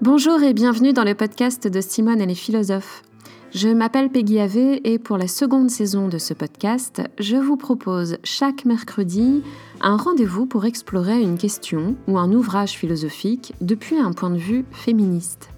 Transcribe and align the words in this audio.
Bonjour 0.00 0.42
et 0.42 0.52
bienvenue 0.52 0.92
dans 0.92 1.04
le 1.04 1.14
podcast 1.14 1.68
de 1.68 1.80
Simone 1.80 2.20
et 2.20 2.26
les 2.26 2.34
philosophes. 2.34 3.02
Je 3.54 3.68
m'appelle 3.68 4.10
Peggy 4.10 4.40
Ave 4.40 4.80
et 4.84 4.98
pour 4.98 5.16
la 5.16 5.28
seconde 5.28 5.70
saison 5.70 6.08
de 6.08 6.18
ce 6.18 6.34
podcast, 6.34 7.02
je 7.18 7.36
vous 7.36 7.56
propose 7.56 8.18
chaque 8.24 8.64
mercredi 8.64 9.42
un 9.80 9.96
rendez-vous 9.96 10.44
pour 10.44 10.64
explorer 10.64 11.22
une 11.22 11.38
question 11.38 11.94
ou 12.08 12.18
un 12.18 12.32
ouvrage 12.32 12.72
philosophique 12.72 13.54
depuis 13.60 13.96
un 13.96 14.12
point 14.12 14.30
de 14.30 14.38
vue 14.38 14.64
féministe. 14.72 15.50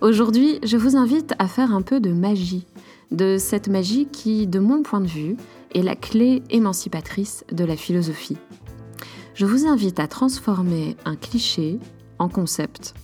Aujourd'hui, 0.00 0.58
je 0.64 0.76
vous 0.76 0.96
invite 0.96 1.34
à 1.38 1.46
faire 1.46 1.74
un 1.74 1.82
peu 1.82 2.00
de 2.00 2.12
magie, 2.12 2.66
de 3.10 3.36
cette 3.38 3.68
magie 3.68 4.06
qui, 4.06 4.46
de 4.46 4.58
mon 4.58 4.82
point 4.82 5.00
de 5.00 5.06
vue, 5.06 5.36
est 5.74 5.82
la 5.82 5.96
clé 5.96 6.42
émancipatrice 6.50 7.44
de 7.52 7.64
la 7.64 7.76
philosophie. 7.76 8.38
Je 9.34 9.46
vous 9.46 9.66
invite 9.66 9.98
à 9.98 10.06
transformer 10.06 10.96
un 11.04 11.16
cliché 11.16 11.78
en 12.18 12.28
concept 12.28 12.94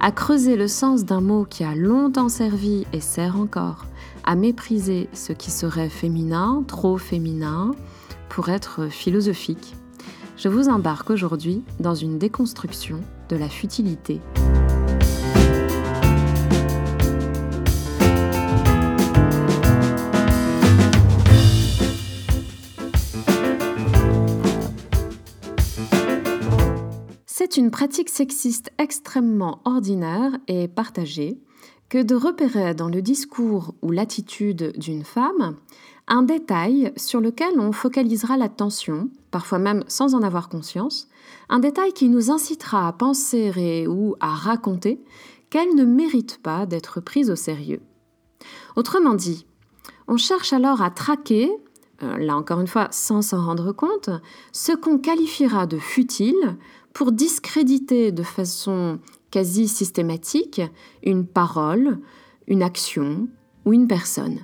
à 0.00 0.12
creuser 0.12 0.56
le 0.56 0.68
sens 0.68 1.04
d'un 1.04 1.20
mot 1.20 1.44
qui 1.44 1.64
a 1.64 1.74
longtemps 1.74 2.28
servi 2.28 2.86
et 2.92 3.00
sert 3.00 3.36
encore, 3.36 3.86
à 4.24 4.36
mépriser 4.36 5.08
ce 5.12 5.32
qui 5.32 5.50
serait 5.50 5.88
féminin, 5.88 6.62
trop 6.66 6.98
féminin, 6.98 7.72
pour 8.28 8.48
être 8.48 8.88
philosophique. 8.88 9.74
Je 10.36 10.48
vous 10.48 10.68
embarque 10.68 11.10
aujourd'hui 11.10 11.64
dans 11.80 11.94
une 11.94 12.18
déconstruction 12.18 13.00
de 13.28 13.36
la 13.36 13.48
futilité. 13.48 14.20
C'est 27.50 27.60
une 27.60 27.70
pratique 27.70 28.10
sexiste 28.10 28.70
extrêmement 28.76 29.62
ordinaire 29.64 30.32
et 30.48 30.68
partagée 30.68 31.38
que 31.88 32.02
de 32.02 32.14
repérer 32.14 32.74
dans 32.74 32.90
le 32.90 33.00
discours 33.00 33.74
ou 33.80 33.90
l'attitude 33.90 34.74
d'une 34.76 35.02
femme 35.02 35.56
un 36.08 36.22
détail 36.22 36.92
sur 36.96 37.22
lequel 37.22 37.58
on 37.58 37.72
focalisera 37.72 38.36
l'attention, 38.36 39.08
parfois 39.30 39.58
même 39.58 39.82
sans 39.88 40.14
en 40.14 40.22
avoir 40.22 40.50
conscience, 40.50 41.08
un 41.48 41.58
détail 41.58 41.94
qui 41.94 42.10
nous 42.10 42.30
incitera 42.30 42.86
à 42.86 42.92
penser 42.92 43.50
et 43.56 43.88
ou 43.88 44.14
à 44.20 44.34
raconter 44.34 45.02
qu'elle 45.48 45.74
ne 45.74 45.86
mérite 45.86 46.42
pas 46.42 46.66
d'être 46.66 47.00
prise 47.00 47.30
au 47.30 47.36
sérieux. 47.36 47.80
Autrement 48.76 49.14
dit, 49.14 49.46
on 50.06 50.18
cherche 50.18 50.52
alors 50.52 50.82
à 50.82 50.90
traquer, 50.90 51.50
euh, 52.02 52.18
là 52.18 52.36
encore 52.36 52.60
une 52.60 52.66
fois 52.66 52.88
sans 52.90 53.22
s'en 53.22 53.42
rendre 53.42 53.72
compte, 53.72 54.10
ce 54.52 54.72
qu'on 54.72 54.98
qualifiera 54.98 55.66
de 55.66 55.78
futile 55.78 56.58
pour 56.98 57.12
discréditer 57.12 58.10
de 58.10 58.24
façon 58.24 58.98
quasi 59.30 59.68
systématique 59.68 60.60
une 61.04 61.28
parole, 61.28 62.00
une 62.48 62.60
action 62.60 63.28
ou 63.64 63.72
une 63.72 63.86
personne. 63.86 64.40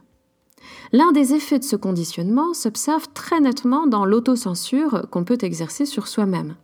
L'un 0.93 1.11
des 1.11 1.35
effets 1.35 1.59
de 1.59 1.65
ce 1.65 1.75
conditionnement 1.75 2.55
s'observe 2.55 3.09
très 3.13 3.41
nettement 3.41 3.89
dans 3.89 4.05
l'autocensure 4.05 5.09
qu'on 5.11 5.25
peut 5.25 5.39
exercer 5.41 5.85
sur 5.85 6.07
soi-même. 6.07 6.55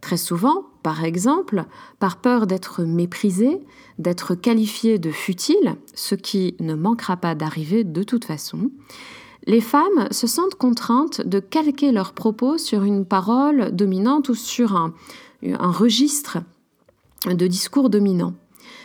Très 0.00 0.16
souvent, 0.16 0.66
par 0.84 1.02
exemple, 1.02 1.64
par 1.98 2.20
peur 2.20 2.46
d'être 2.46 2.84
méprisé, 2.84 3.60
d'être 3.98 4.36
qualifié 4.36 5.00
de 5.00 5.10
futile, 5.10 5.74
ce 5.92 6.14
qui 6.14 6.54
ne 6.60 6.76
manquera 6.76 7.16
pas 7.16 7.34
d'arriver 7.34 7.82
de 7.82 8.04
toute 8.04 8.26
façon, 8.26 8.70
les 9.46 9.60
femmes 9.60 10.08
se 10.10 10.26
sentent 10.26 10.56
contraintes 10.56 11.20
de 11.20 11.38
calquer 11.38 11.92
leurs 11.92 12.12
propos 12.12 12.58
sur 12.58 12.82
une 12.82 13.04
parole 13.04 13.74
dominante 13.74 14.28
ou 14.28 14.34
sur 14.34 14.76
un, 14.76 14.92
registre 15.42 16.38
de 17.26 17.46
discours 17.46 17.90
dominant. 17.90 18.34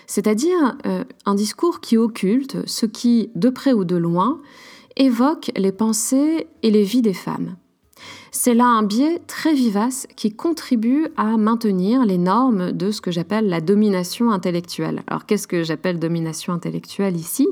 C'est-à-dire 0.06 0.78
euh, 0.86 1.04
un 1.26 1.36
discours 1.36 1.80
qui 1.80 1.98
occulte 1.98 2.68
ce 2.68 2.86
qui, 2.86 3.32
de 3.36 3.50
près 3.50 3.74
ou 3.74 3.86
de 3.86 3.96
loin, 3.96 4.40
évoque 4.98 5.52
les 5.56 5.72
pensées 5.72 6.48
et 6.64 6.70
les 6.72 6.84
vies 6.84 7.02
des 7.02 7.14
femmes. 7.14 7.56
C'est 8.32 8.54
là 8.54 8.66
un 8.66 8.84
biais 8.84 9.22
très 9.28 9.54
vivace 9.54 10.08
qui 10.16 10.34
contribue 10.34 11.08
à 11.18 11.38
maintenir 11.38 12.06
les 12.06 12.18
normes 12.18 12.72
de 12.72 12.92
ce 12.92 13.02
que 13.02 13.12
j'appelle 13.12 13.48
la 13.48 13.62
domination 13.62 14.32
intellectuelle. 14.32 15.04
Alors 15.08 15.26
qu'est-ce 15.26 15.48
que 15.48 15.64
j'appelle 15.64 16.00
domination 16.00 16.54
intellectuelle 16.54 17.16
ici? 17.16 17.48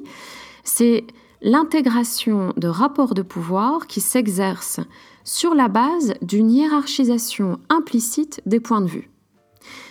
L'intégration 1.41 2.53
de 2.57 2.67
rapports 2.67 3.13
de 3.13 3.21
pouvoir 3.21 3.87
qui 3.87 4.01
s'exercent 4.01 4.81
sur 5.23 5.55
la 5.55 5.67
base 5.67 6.13
d'une 6.21 6.51
hiérarchisation 6.51 7.59
implicite 7.69 8.41
des 8.45 8.59
points 8.59 8.81
de 8.81 8.87
vue. 8.87 9.09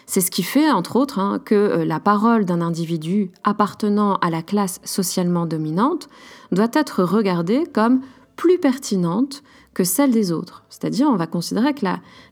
C'est 0.07 0.21
ce 0.23 0.31
qui 0.31 0.43
fait, 0.43 0.71
entre 0.71 0.97
autres, 0.97 1.19
hein, 1.19 1.39
que 1.45 1.55
euh, 1.55 1.85
la 1.85 2.01
parole 2.01 2.45
d'un 2.45 2.63
individu 2.63 3.31
appartenant 3.45 4.15
à 4.17 4.31
la 4.31 4.43
classe 4.43 4.81
socialement 4.83 5.45
dominante 5.45 6.09
doit 6.51 6.71
être 6.73 7.03
regardée 7.03 7.65
comme 7.73 8.01
plus 8.35 8.59
pertinente 8.59 9.43
que 9.75 9.85
celle 9.85 10.11
des 10.11 10.33
autres. 10.33 10.65
C'est-à-dire, 10.71 11.09
on 11.09 11.17
va 11.17 11.27
considérer 11.27 11.75
que 11.75 11.85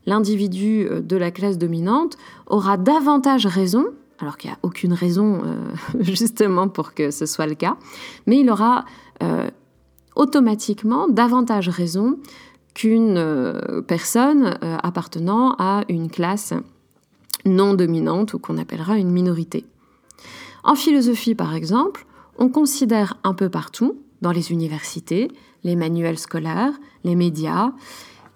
l'individu 0.05 0.87
euh, 0.89 1.01
de 1.01 1.15
la 1.15 1.31
classe 1.31 1.57
dominante 1.57 2.17
aura 2.47 2.77
davantage 2.77 3.45
raison 3.45 3.85
alors 4.19 4.37
qu'il 4.37 4.49
n'y 4.49 4.55
a 4.55 4.59
aucune 4.63 4.93
raison 4.93 5.41
euh, 5.43 5.71
justement 5.99 6.67
pour 6.67 6.93
que 6.93 7.11
ce 7.11 7.25
soit 7.25 7.47
le 7.47 7.55
cas, 7.55 7.77
mais 8.25 8.39
il 8.39 8.49
aura 8.49 8.85
euh, 9.23 9.49
automatiquement 10.15 11.07
davantage 11.07 11.69
raison 11.69 12.17
qu'une 12.73 13.17
euh, 13.17 13.81
personne 13.81 14.57
appartenant 14.83 15.55
à 15.57 15.83
une 15.89 16.09
classe 16.09 16.53
non 17.45 17.73
dominante 17.73 18.33
ou 18.33 18.39
qu'on 18.39 18.57
appellera 18.57 18.97
une 18.97 19.11
minorité. 19.11 19.65
En 20.63 20.75
philosophie, 20.75 21.33
par 21.33 21.55
exemple, 21.55 22.05
on 22.37 22.49
considère 22.49 23.17
un 23.23 23.33
peu 23.33 23.49
partout, 23.49 23.97
dans 24.21 24.31
les 24.31 24.51
universités, 24.51 25.31
les 25.63 25.75
manuels 25.75 26.17
scolaires, 26.17 26.73
les 27.03 27.15
médias, 27.15 27.71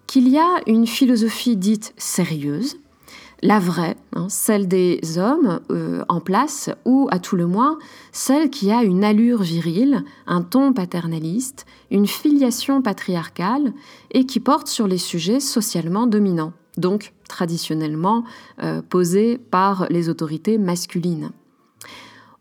qu'il 0.08 0.28
y 0.28 0.38
a 0.38 0.62
une 0.68 0.88
philosophie 0.88 1.58
dite 1.58 1.94
sérieuse, 1.98 2.78
la 3.44 3.60
vraie, 3.60 3.98
hein, 4.14 4.28
celle 4.30 4.68
des 4.68 5.00
hommes 5.18 5.60
euh, 5.72 6.04
en 6.10 6.20
place, 6.20 6.70
ou 6.86 7.08
à 7.12 7.20
tout 7.20 7.36
le 7.36 7.48
moins 7.48 7.80
celle 8.12 8.50
qui 8.50 8.72
a 8.72 8.84
une 8.84 9.04
allure 9.04 9.42
virile, 9.42 10.04
un 10.28 10.42
ton 10.42 10.74
paternaliste, 10.74 11.66
une 11.90 12.08
filiation 12.08 12.82
patriarcale, 12.82 13.74
et 14.12 14.26
qui 14.26 14.40
porte 14.40 14.68
sur 14.68 14.88
les 14.88 14.98
sujets 14.98 15.40
socialement 15.40 16.08
dominants, 16.08 16.54
donc 16.78 17.14
traditionnellement 17.28 18.24
euh, 18.62 18.82
posés 18.82 19.38
par 19.38 19.88
les 19.90 20.10
autorités 20.10 20.58
masculines. 20.58 21.32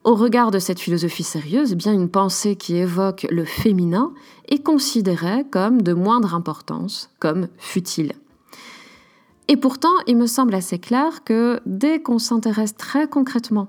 Au 0.02 0.14
regard 0.14 0.50
de 0.50 0.58
cette 0.58 0.80
philosophie 0.80 1.22
sérieuse, 1.22 1.74
bien 1.74 1.92
une 1.92 2.08
pensée 2.08 2.56
qui 2.56 2.76
évoque 2.76 3.26
le 3.30 3.44
féminin 3.44 4.12
est 4.48 4.62
considérée 4.62 5.44
comme 5.50 5.82
de 5.82 5.92
moindre 5.92 6.34
importance, 6.34 7.10
comme 7.18 7.48
futile. 7.58 8.14
Et 9.50 9.56
pourtant, 9.56 9.88
il 10.06 10.16
me 10.16 10.28
semble 10.28 10.54
assez 10.54 10.78
clair 10.78 11.24
que 11.24 11.58
dès 11.66 12.00
qu'on 12.00 12.20
s'intéresse 12.20 12.76
très 12.76 13.08
concrètement 13.08 13.66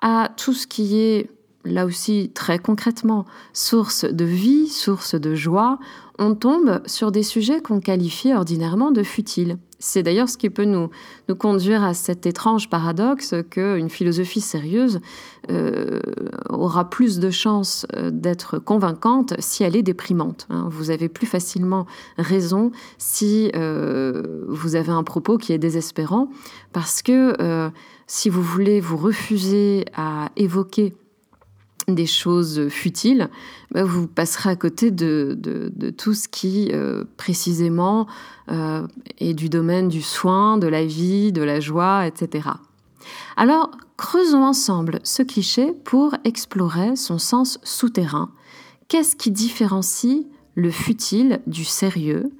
à 0.00 0.30
tout 0.36 0.52
ce 0.52 0.68
qui 0.68 0.96
est, 0.96 1.28
là 1.64 1.86
aussi 1.86 2.30
très 2.32 2.60
concrètement, 2.60 3.24
source 3.52 4.04
de 4.04 4.24
vie, 4.24 4.68
source 4.68 5.16
de 5.16 5.34
joie, 5.34 5.80
on 6.20 6.36
tombe 6.36 6.80
sur 6.86 7.10
des 7.10 7.24
sujets 7.24 7.60
qu'on 7.60 7.80
qualifie 7.80 8.32
ordinairement 8.32 8.92
de 8.92 9.02
futiles. 9.02 9.58
C'est 9.86 10.02
d'ailleurs 10.02 10.30
ce 10.30 10.38
qui 10.38 10.48
peut 10.48 10.64
nous, 10.64 10.88
nous 11.28 11.36
conduire 11.36 11.84
à 11.84 11.92
cet 11.92 12.24
étrange 12.24 12.70
paradoxe 12.70 13.34
qu'une 13.50 13.90
philosophie 13.90 14.40
sérieuse 14.40 15.00
euh, 15.50 16.00
aura 16.48 16.88
plus 16.88 17.18
de 17.18 17.28
chances 17.28 17.86
euh, 17.94 18.10
d'être 18.10 18.58
convaincante 18.58 19.34
si 19.40 19.62
elle 19.62 19.76
est 19.76 19.82
déprimante. 19.82 20.46
Hein. 20.48 20.68
Vous 20.70 20.88
avez 20.88 21.10
plus 21.10 21.26
facilement 21.26 21.84
raison 22.16 22.72
si 22.96 23.50
euh, 23.54 24.46
vous 24.48 24.74
avez 24.74 24.90
un 24.90 25.02
propos 25.02 25.36
qui 25.36 25.52
est 25.52 25.58
désespérant, 25.58 26.30
parce 26.72 27.02
que 27.02 27.70
si 28.06 28.30
vous 28.30 28.42
voulez 28.42 28.80
vous 28.80 28.96
refuser 28.96 29.84
à 29.94 30.30
évoquer 30.36 30.94
des 31.88 32.06
choses 32.06 32.68
futiles, 32.68 33.28
bah, 33.70 33.84
vous 33.84 34.06
passerez 34.06 34.50
à 34.50 34.56
côté 34.56 34.90
de, 34.90 35.38
tout 35.96 36.14
ce 36.14 36.28
qui, 36.28 36.70
euh, 36.72 37.04
précisément, 37.16 38.06
euh, 38.50 38.86
est 39.18 39.34
du 39.34 39.48
domaine 39.48 39.88
du 39.88 40.02
soin, 40.02 40.58
de 40.58 40.66
la 40.66 40.84
vie, 40.84 41.32
de 41.32 41.42
la 41.42 41.60
joie, 41.60 42.06
etc. 42.06 42.48
Alors, 43.36 43.70
creusons 43.96 44.44
ensemble 44.44 45.00
ce 45.02 45.22
cliché 45.22 45.74
pour 45.84 46.14
explorer 46.24 46.96
son 46.96 47.18
sens 47.18 47.58
souterrain. 47.62 48.30
Qu'est-ce 48.88 49.16
qui 49.16 49.30
différencie 49.30 50.26
le 50.54 50.70
futile 50.70 51.40
du 51.46 51.64
sérieux? 51.64 52.30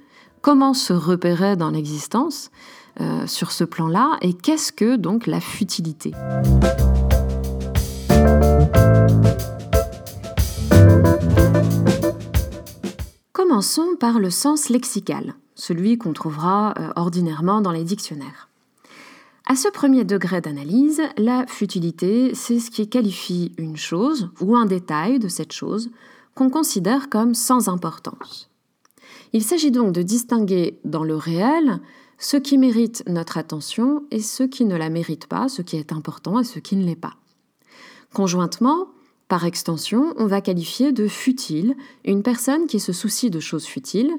Comment 0.41 0.73
se 0.73 0.93
repérer 0.93 1.55
dans 1.55 1.71
l'existence 1.71 2.51
euh, 3.01 3.25
sur 3.27 3.51
ce 3.51 3.63
plan-là? 3.63 4.17
Et 4.21 4.33
qu'est-ce 4.33 4.71
que 4.71 4.95
donc 4.95 5.27
la 5.27 5.39
futilité? 5.39 6.11
Commençons 13.33 13.95
par 13.99 14.19
le 14.19 14.29
sens 14.29 14.69
lexical, 14.69 15.35
celui 15.55 15.97
qu'on 15.97 16.13
trouvera 16.13 16.73
euh, 16.77 16.91
ordinairement 16.95 17.61
dans 17.61 17.71
les 17.71 17.83
dictionnaires. 17.83 18.49
À 19.47 19.55
ce 19.55 19.69
premier 19.69 20.03
degré 20.03 20.41
d'analyse, 20.41 21.01
la 21.17 21.45
futilité, 21.47 22.33
c'est 22.33 22.59
ce 22.59 22.71
qui 22.71 22.89
qualifie 22.89 23.53
une 23.57 23.77
chose 23.77 24.29
ou 24.41 24.55
un 24.55 24.65
détail 24.65 25.19
de 25.19 25.27
cette 25.27 25.53
chose 25.53 25.91
qu'on 26.33 26.49
considère 26.49 27.09
comme 27.09 27.33
sans 27.33 27.69
importance. 27.69 28.49
Il 29.33 29.43
s'agit 29.43 29.71
donc 29.71 29.91
de 29.91 30.01
distinguer 30.01 30.79
dans 30.83 31.03
le 31.03 31.15
réel 31.15 31.79
ce 32.17 32.37
qui 32.37 32.57
mérite 32.57 33.03
notre 33.07 33.37
attention 33.37 34.03
et 34.09 34.19
ce 34.19 34.43
qui 34.43 34.65
ne 34.65 34.75
la 34.75 34.89
mérite 34.89 35.27
pas, 35.27 35.47
ce 35.47 35.61
qui 35.61 35.77
est 35.77 35.91
important 35.91 36.39
et 36.39 36.43
ce 36.43 36.59
qui 36.59 36.75
ne 36.75 36.85
l'est 36.85 36.95
pas. 36.95 37.13
Conjointement, 38.13 38.87
par 39.27 39.45
extension, 39.45 40.13
on 40.17 40.27
va 40.27 40.41
qualifier 40.41 40.91
de 40.91 41.07
futile 41.07 41.75
une 42.03 42.21
personne 42.21 42.67
qui 42.67 42.79
se 42.79 42.93
soucie 42.93 43.31
de 43.31 43.39
choses 43.39 43.65
futiles, 43.65 44.13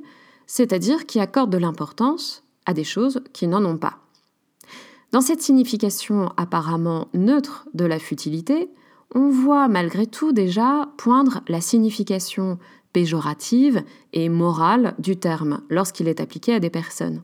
c'est-à-dire 0.46 1.06
qui 1.06 1.20
accorde 1.20 1.50
de 1.50 1.58
l'importance 1.58 2.42
à 2.66 2.74
des 2.74 2.84
choses 2.84 3.20
qui 3.32 3.46
n'en 3.46 3.64
ont 3.64 3.78
pas. 3.78 3.98
Dans 5.12 5.20
cette 5.20 5.42
signification 5.42 6.32
apparemment 6.36 7.08
neutre 7.14 7.68
de 7.74 7.84
la 7.84 8.00
futilité, 8.00 8.68
on 9.14 9.28
voit 9.28 9.68
malgré 9.68 10.06
tout 10.06 10.32
déjà 10.32 10.88
poindre 10.96 11.40
la 11.46 11.60
signification 11.60 12.58
péjorative 12.92 13.84
et 14.12 14.28
morale 14.28 14.94
du 14.98 15.16
terme 15.16 15.62
lorsqu'il 15.70 16.08
est 16.08 16.20
appliqué 16.20 16.54
à 16.54 16.60
des 16.60 16.70
personnes. 16.70 17.22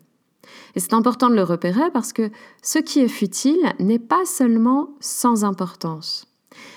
Et 0.75 0.81
c'est 0.81 0.95
important 0.95 1.29
de 1.31 1.35
le 1.35 1.43
repérer 1.43 1.91
parce 1.93 2.13
que 2.13 2.31
ce 2.63 2.79
qui 2.79 3.01
est 3.01 3.09
futile 3.09 3.73
n'est 3.79 3.99
pas 3.99 4.25
seulement 4.25 4.91
sans 5.01 5.45
importance. 5.45 6.32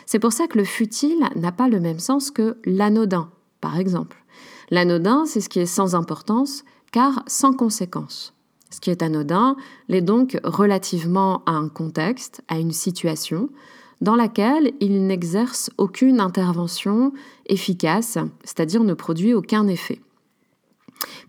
C'est 0.05 0.19
pour 0.19 0.33
ça 0.33 0.47
que 0.47 0.57
le 0.57 0.63
futile 0.63 1.29
n'a 1.35 1.51
pas 1.51 1.67
le 1.67 1.79
même 1.79 1.99
sens 1.99 2.31
que 2.31 2.57
l'anodin, 2.65 3.29
par 3.61 3.79
exemple. 3.79 4.23
L'anodin, 4.71 5.25
c'est 5.25 5.41
ce 5.41 5.49
qui 5.49 5.59
est 5.59 5.65
sans 5.65 5.95
importance, 5.95 6.63
car 6.91 7.23
sans 7.27 7.53
conséquence. 7.53 8.33
Ce 8.71 8.79
qui 8.79 8.89
est 8.89 9.03
anodin 9.03 9.55
l'est 9.87 10.01
donc 10.01 10.39
relativement 10.43 11.43
à 11.45 11.51
un 11.51 11.69
contexte, 11.69 12.41
à 12.47 12.59
une 12.59 12.71
situation, 12.71 13.49
dans 14.01 14.15
laquelle 14.15 14.73
il 14.81 15.07
n'exerce 15.07 15.69
aucune 15.77 16.19
intervention 16.19 17.13
efficace, 17.45 18.17
c'est-à-dire 18.43 18.83
ne 18.83 18.93
produit 18.93 19.33
aucun 19.33 19.67
effet. 19.67 20.01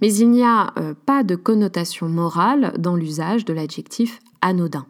Mais 0.00 0.12
il 0.12 0.30
n'y 0.30 0.42
a 0.42 0.72
euh, 0.78 0.94
pas 1.06 1.22
de 1.22 1.36
connotation 1.36 2.08
morale 2.08 2.74
dans 2.78 2.96
l'usage 2.96 3.44
de 3.44 3.52
l'adjectif 3.52 4.20
anodin. 4.40 4.86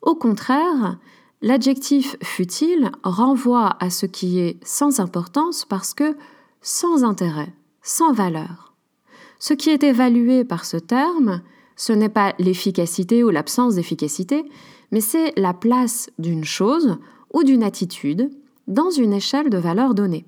Au 0.00 0.14
contraire, 0.14 0.98
l'adjectif 1.42 2.16
futile 2.22 2.92
renvoie 3.02 3.76
à 3.80 3.90
ce 3.90 4.06
qui 4.06 4.38
est 4.38 4.56
sans 4.64 5.00
importance 5.00 5.64
parce 5.64 5.92
que 5.92 6.16
sans 6.60 7.04
intérêt, 7.04 7.52
sans 7.82 8.12
valeur. 8.12 8.72
Ce 9.38 9.52
qui 9.52 9.70
est 9.70 9.82
évalué 9.82 10.44
par 10.44 10.64
ce 10.64 10.76
terme, 10.76 11.42
ce 11.76 11.92
n'est 11.92 12.08
pas 12.08 12.34
l'efficacité 12.38 13.24
ou 13.24 13.30
l'absence 13.30 13.74
d'efficacité, 13.74 14.44
mais 14.92 15.00
c'est 15.00 15.32
la 15.36 15.52
place 15.52 16.10
d'une 16.18 16.44
chose 16.44 16.96
ou 17.32 17.42
d'une 17.42 17.64
attitude 17.64 18.30
dans 18.68 18.90
une 18.90 19.12
échelle 19.12 19.50
de 19.50 19.58
valeur 19.58 19.94
donnée. 19.94 20.24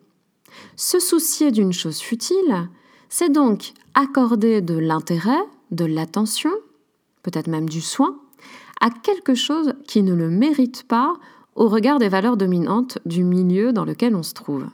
Se 0.74 0.98
soucier 0.98 1.52
d'une 1.52 1.72
chose 1.72 2.00
futile, 2.00 2.68
c'est 3.08 3.30
donc 3.30 3.72
accorder 3.94 4.60
de 4.60 4.76
l'intérêt, 4.76 5.42
de 5.70 5.84
l'attention, 5.84 6.50
peut-être 7.22 7.46
même 7.46 7.68
du 7.68 7.80
soin, 7.80 8.18
à 8.80 8.90
quelque 8.90 9.34
chose 9.34 9.74
qui 9.86 10.02
ne 10.02 10.14
le 10.14 10.30
mérite 10.30 10.84
pas 10.84 11.14
au 11.54 11.68
regard 11.68 11.98
des 11.98 12.08
valeurs 12.08 12.36
dominantes 12.36 12.98
du 13.06 13.24
milieu 13.24 13.72
dans 13.72 13.84
lequel 13.84 14.16
on 14.16 14.22
se 14.22 14.34
trouve. 14.34 14.66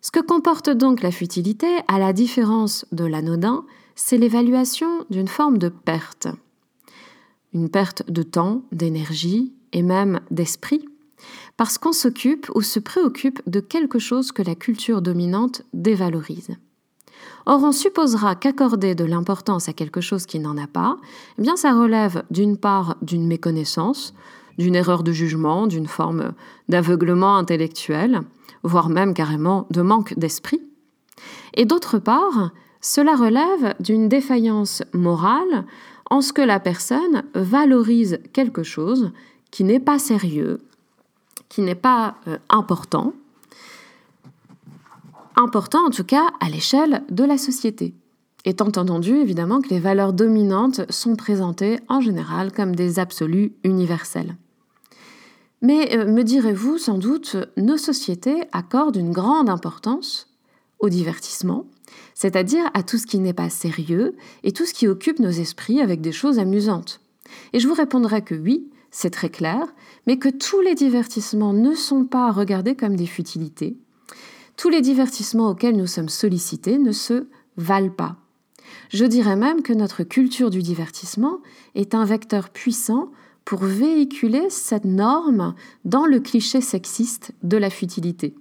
Ce 0.00 0.10
que 0.10 0.20
comporte 0.20 0.70
donc 0.70 1.02
la 1.02 1.10
futilité, 1.10 1.66
à 1.86 1.98
la 1.98 2.12
différence 2.12 2.86
de 2.90 3.04
l'anodin, 3.04 3.64
c'est 3.94 4.16
l'évaluation 4.16 5.04
d'une 5.10 5.28
forme 5.28 5.58
de 5.58 5.68
perte. 5.68 6.28
Une 7.52 7.68
perte 7.68 8.10
de 8.10 8.22
temps, 8.22 8.62
d'énergie 8.72 9.52
et 9.72 9.82
même 9.82 10.20
d'esprit, 10.30 10.88
parce 11.58 11.76
qu'on 11.76 11.92
s'occupe 11.92 12.50
ou 12.54 12.62
se 12.62 12.78
préoccupe 12.78 13.42
de 13.46 13.60
quelque 13.60 13.98
chose 13.98 14.32
que 14.32 14.42
la 14.42 14.54
culture 14.54 15.02
dominante 15.02 15.62
dévalorise. 15.74 16.56
Or, 17.46 17.62
on 17.62 17.72
supposera 17.72 18.34
qu'accorder 18.34 18.94
de 18.94 19.04
l'importance 19.04 19.68
à 19.68 19.72
quelque 19.72 20.00
chose 20.00 20.26
qui 20.26 20.38
n'en 20.38 20.56
a 20.56 20.66
pas, 20.66 20.98
eh 21.38 21.42
bien, 21.42 21.56
ça 21.56 21.72
relève 21.72 22.22
d'une 22.30 22.56
part 22.56 22.96
d'une 23.02 23.26
méconnaissance, 23.26 24.14
d'une 24.58 24.74
erreur 24.74 25.02
de 25.02 25.12
jugement, 25.12 25.66
d'une 25.66 25.86
forme 25.86 26.32
d'aveuglement 26.68 27.36
intellectuel, 27.36 28.20
voire 28.62 28.88
même 28.88 29.14
carrément 29.14 29.66
de 29.70 29.82
manque 29.82 30.18
d'esprit. 30.18 30.60
Et 31.54 31.64
d'autre 31.64 31.98
part, 31.98 32.50
cela 32.80 33.14
relève 33.14 33.74
d'une 33.80 34.08
défaillance 34.08 34.82
morale 34.92 35.64
en 36.10 36.20
ce 36.20 36.32
que 36.32 36.42
la 36.42 36.60
personne 36.60 37.22
valorise 37.34 38.18
quelque 38.32 38.62
chose 38.62 39.12
qui 39.50 39.64
n'est 39.64 39.80
pas 39.80 39.98
sérieux, 39.98 40.60
qui 41.48 41.62
n'est 41.62 41.74
pas 41.74 42.16
euh, 42.26 42.38
important, 42.48 43.12
important 45.36 45.86
en 45.86 45.90
tout 45.90 46.04
cas 46.04 46.28
à 46.40 46.48
l'échelle 46.48 47.02
de 47.10 47.24
la 47.24 47.38
société. 47.38 47.94
Étant 48.44 48.68
entendu 48.68 49.16
évidemment 49.16 49.60
que 49.60 49.68
les 49.68 49.80
valeurs 49.80 50.12
dominantes 50.12 50.90
sont 50.90 51.16
présentées 51.16 51.78
en 51.88 52.00
général 52.00 52.52
comme 52.52 52.74
des 52.74 52.98
absolus 52.98 53.52
universels. 53.64 54.36
Mais 55.62 55.94
euh, 55.96 56.06
me 56.06 56.22
direz-vous 56.22 56.78
sans 56.78 56.96
doute, 56.96 57.36
nos 57.56 57.76
sociétés 57.76 58.44
accordent 58.52 58.96
une 58.96 59.12
grande 59.12 59.50
importance 59.50 60.28
au 60.78 60.88
divertissement, 60.88 61.66
c'est-à-dire 62.14 62.70
à 62.72 62.82
tout 62.82 62.96
ce 62.96 63.06
qui 63.06 63.18
n'est 63.18 63.34
pas 63.34 63.50
sérieux 63.50 64.16
et 64.42 64.52
tout 64.52 64.64
ce 64.64 64.72
qui 64.72 64.88
occupe 64.88 65.18
nos 65.18 65.30
esprits 65.30 65.80
avec 65.80 66.00
des 66.00 66.12
choses 66.12 66.38
amusantes. 66.38 67.00
Et 67.52 67.60
je 67.60 67.68
vous 67.68 67.74
répondrai 67.74 68.22
que 68.22 68.34
oui, 68.34 68.70
c'est 68.90 69.10
très 69.10 69.28
clair, 69.28 69.66
mais 70.06 70.18
que 70.18 70.30
tous 70.30 70.60
les 70.62 70.74
divertissements 70.74 71.52
ne 71.52 71.74
sont 71.74 72.04
pas 72.04 72.32
regardés 72.32 72.74
comme 72.74 72.96
des 72.96 73.06
futilités. 73.06 73.76
Tous 74.60 74.68
les 74.68 74.82
divertissements 74.82 75.48
auxquels 75.48 75.78
nous 75.78 75.86
sommes 75.86 76.10
sollicités 76.10 76.76
ne 76.76 76.92
se 76.92 77.28
valent 77.56 77.88
pas. 77.88 78.16
Je 78.90 79.06
dirais 79.06 79.34
même 79.34 79.62
que 79.62 79.72
notre 79.72 80.02
culture 80.02 80.50
du 80.50 80.60
divertissement 80.60 81.38
est 81.74 81.94
un 81.94 82.04
vecteur 82.04 82.50
puissant 82.50 83.10
pour 83.46 83.60
véhiculer 83.60 84.50
cette 84.50 84.84
norme 84.84 85.54
dans 85.86 86.04
le 86.04 86.20
cliché 86.20 86.60
sexiste 86.60 87.32
de 87.42 87.56
la 87.56 87.70
futilité. 87.70 88.34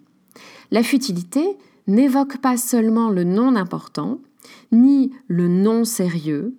La 0.71 0.83
futilité 0.83 1.57
n'évoque 1.88 2.39
pas 2.39 2.58
seulement 2.58 3.10
le 3.10 3.24
non 3.24 3.55
important, 3.55 4.20
ni 4.74 5.13
le 5.29 5.48
non 5.48 5.86
sérieux, 5.86 6.53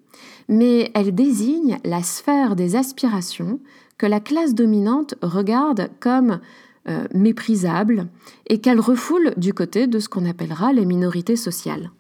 mais 0.49 0.91
elle 0.95 1.15
désigne 1.15 1.79
la 1.85 2.03
sphère 2.03 2.57
des 2.57 2.77
aspirations 2.77 3.61
que 3.99 4.07
la 4.07 4.21
classe 4.21 4.55
dominante 4.55 5.17
regarde 5.21 5.91
comme 6.01 6.41
euh, 6.91 7.07
méprisable 7.15 8.09
et 8.47 8.61
qu'elle 8.61 8.81
refoule 8.81 9.33
du 9.37 9.55
côté 9.55 9.87
de 9.87 9.99
ce 9.99 10.09
qu'on 10.09 10.27
appellera 10.27 10.73
les 10.73 10.85
minorités 10.85 11.37
sociales. 11.37 11.91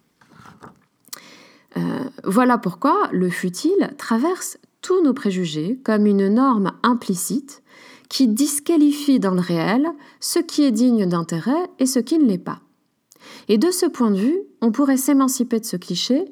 Euh, 1.76 1.80
voilà 2.24 2.58
pourquoi 2.58 3.08
le 3.12 3.30
futile 3.30 3.94
traverse 3.96 4.58
tous 4.82 5.02
nos 5.02 5.14
préjugés 5.14 5.78
comme 5.84 6.06
une 6.06 6.28
norme 6.28 6.72
implicite 6.82 7.62
qui 8.08 8.26
disqualifie 8.26 9.20
dans 9.20 9.34
le 9.34 9.40
réel 9.40 9.88
ce 10.18 10.40
qui 10.40 10.64
est 10.64 10.72
digne 10.72 11.06
d'intérêt 11.06 11.70
et 11.78 11.86
ce 11.86 12.00
qui 12.00 12.18
ne 12.18 12.26
l'est 12.26 12.38
pas. 12.38 12.60
Et 13.48 13.58
de 13.58 13.70
ce 13.70 13.86
point 13.86 14.10
de 14.10 14.18
vue, 14.18 14.40
on 14.60 14.72
pourrait 14.72 14.96
s'émanciper 14.96 15.60
de 15.60 15.64
ce 15.64 15.76
cliché 15.76 16.24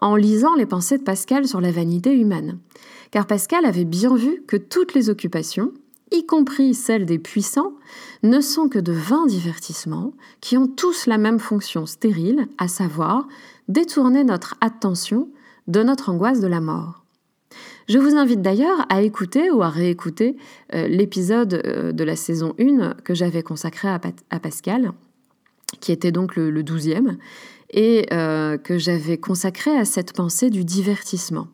en 0.00 0.16
lisant 0.16 0.54
les 0.54 0.66
pensées 0.66 0.98
de 0.98 1.02
Pascal 1.02 1.46
sur 1.46 1.60
la 1.60 1.70
vanité 1.70 2.12
humaine. 2.12 2.58
Car 3.10 3.26
Pascal 3.26 3.64
avait 3.64 3.84
bien 3.84 4.14
vu 4.14 4.42
que 4.46 4.56
toutes 4.56 4.94
les 4.94 5.10
occupations, 5.10 5.72
y 6.12 6.26
compris 6.26 6.74
celles 6.74 7.06
des 7.06 7.18
puissants, 7.18 7.72
ne 8.22 8.40
sont 8.40 8.68
que 8.68 8.78
de 8.78 8.92
vains 8.92 9.26
divertissements 9.26 10.12
qui 10.40 10.56
ont 10.56 10.68
tous 10.68 11.06
la 11.06 11.18
même 11.18 11.38
fonction 11.38 11.86
stérile, 11.86 12.46
à 12.58 12.68
savoir 12.68 13.26
détourner 13.68 14.24
notre 14.24 14.54
attention 14.60 15.28
de 15.66 15.82
notre 15.82 16.10
angoisse 16.10 16.40
de 16.40 16.46
la 16.46 16.60
mort. 16.60 17.02
Je 17.88 17.98
vous 17.98 18.14
invite 18.16 18.42
d'ailleurs 18.42 18.86
à 18.88 19.02
écouter 19.02 19.50
ou 19.50 19.62
à 19.62 19.68
réécouter 19.68 20.36
euh, 20.74 20.86
l'épisode 20.86 21.62
euh, 21.66 21.92
de 21.92 22.04
la 22.04 22.16
saison 22.16 22.54
1 22.58 22.94
que 23.04 23.14
j'avais 23.14 23.42
consacré 23.42 23.88
à, 23.88 23.98
Pascal, 24.40 24.92
qui 25.80 25.92
était 25.92 26.12
donc 26.12 26.36
le, 26.36 26.62
douzième, 26.62 27.18
et 27.70 28.06
euh, 28.12 28.56
que 28.56 28.78
j'avais 28.78 29.18
consacré 29.18 29.76
à 29.76 29.84
cette 29.84 30.12
pensée 30.12 30.50
du 30.50 30.64
divertissement 30.64 31.48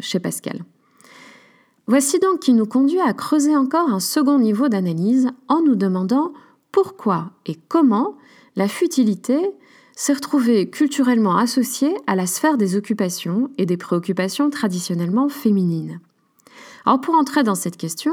chez 0.00 0.18
Pascal. 0.18 0.64
Voici 1.88 2.18
donc 2.18 2.40
qui 2.40 2.52
nous 2.52 2.66
conduit 2.66 3.00
à 3.00 3.12
creuser 3.12 3.56
encore 3.56 3.90
un 3.90 4.00
second 4.00 4.40
niveau 4.40 4.68
d'analyse 4.68 5.28
en 5.46 5.62
nous 5.62 5.76
demandant 5.76 6.32
pourquoi 6.72 7.30
et 7.46 7.56
comment 7.68 8.16
la 8.56 8.66
futilité 8.66 9.38
s'est 9.94 10.12
retrouvé 10.12 10.68
culturellement 10.68 11.36
associé 11.36 11.94
à 12.06 12.16
la 12.16 12.26
sphère 12.26 12.56
des 12.56 12.76
occupations 12.76 13.50
et 13.56 13.66
des 13.66 13.76
préoccupations 13.76 14.50
traditionnellement 14.50 15.28
féminines. 15.28 16.00
Alors 16.84 17.00
pour 17.00 17.14
entrer 17.14 17.44
dans 17.44 17.54
cette 17.54 17.76
question, 17.76 18.12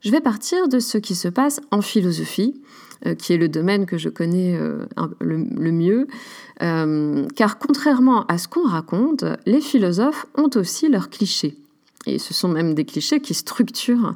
je 0.00 0.10
vais 0.10 0.20
partir 0.20 0.68
de 0.68 0.78
ce 0.78 0.98
qui 0.98 1.14
se 1.14 1.28
passe 1.28 1.60
en 1.70 1.80
philosophie, 1.80 2.60
euh, 3.06 3.14
qui 3.14 3.32
est 3.32 3.38
le 3.38 3.48
domaine 3.48 3.86
que 3.86 3.96
je 3.96 4.10
connais 4.10 4.54
euh, 4.54 4.86
le, 5.20 5.72
mieux, 5.72 6.06
euh, 6.62 7.26
car 7.34 7.58
contrairement 7.58 8.26
à 8.26 8.36
ce 8.36 8.48
qu'on 8.48 8.68
raconte, 8.68 9.24
les 9.46 9.60
philosophes 9.60 10.26
ont 10.36 10.50
aussi 10.56 10.88
leurs 10.88 11.08
clichés. 11.08 11.56
Et 12.06 12.18
ce 12.18 12.34
sont 12.34 12.48
même 12.48 12.74
des 12.74 12.84
clichés 12.84 13.20
qui 13.20 13.34
structurent 13.34 14.14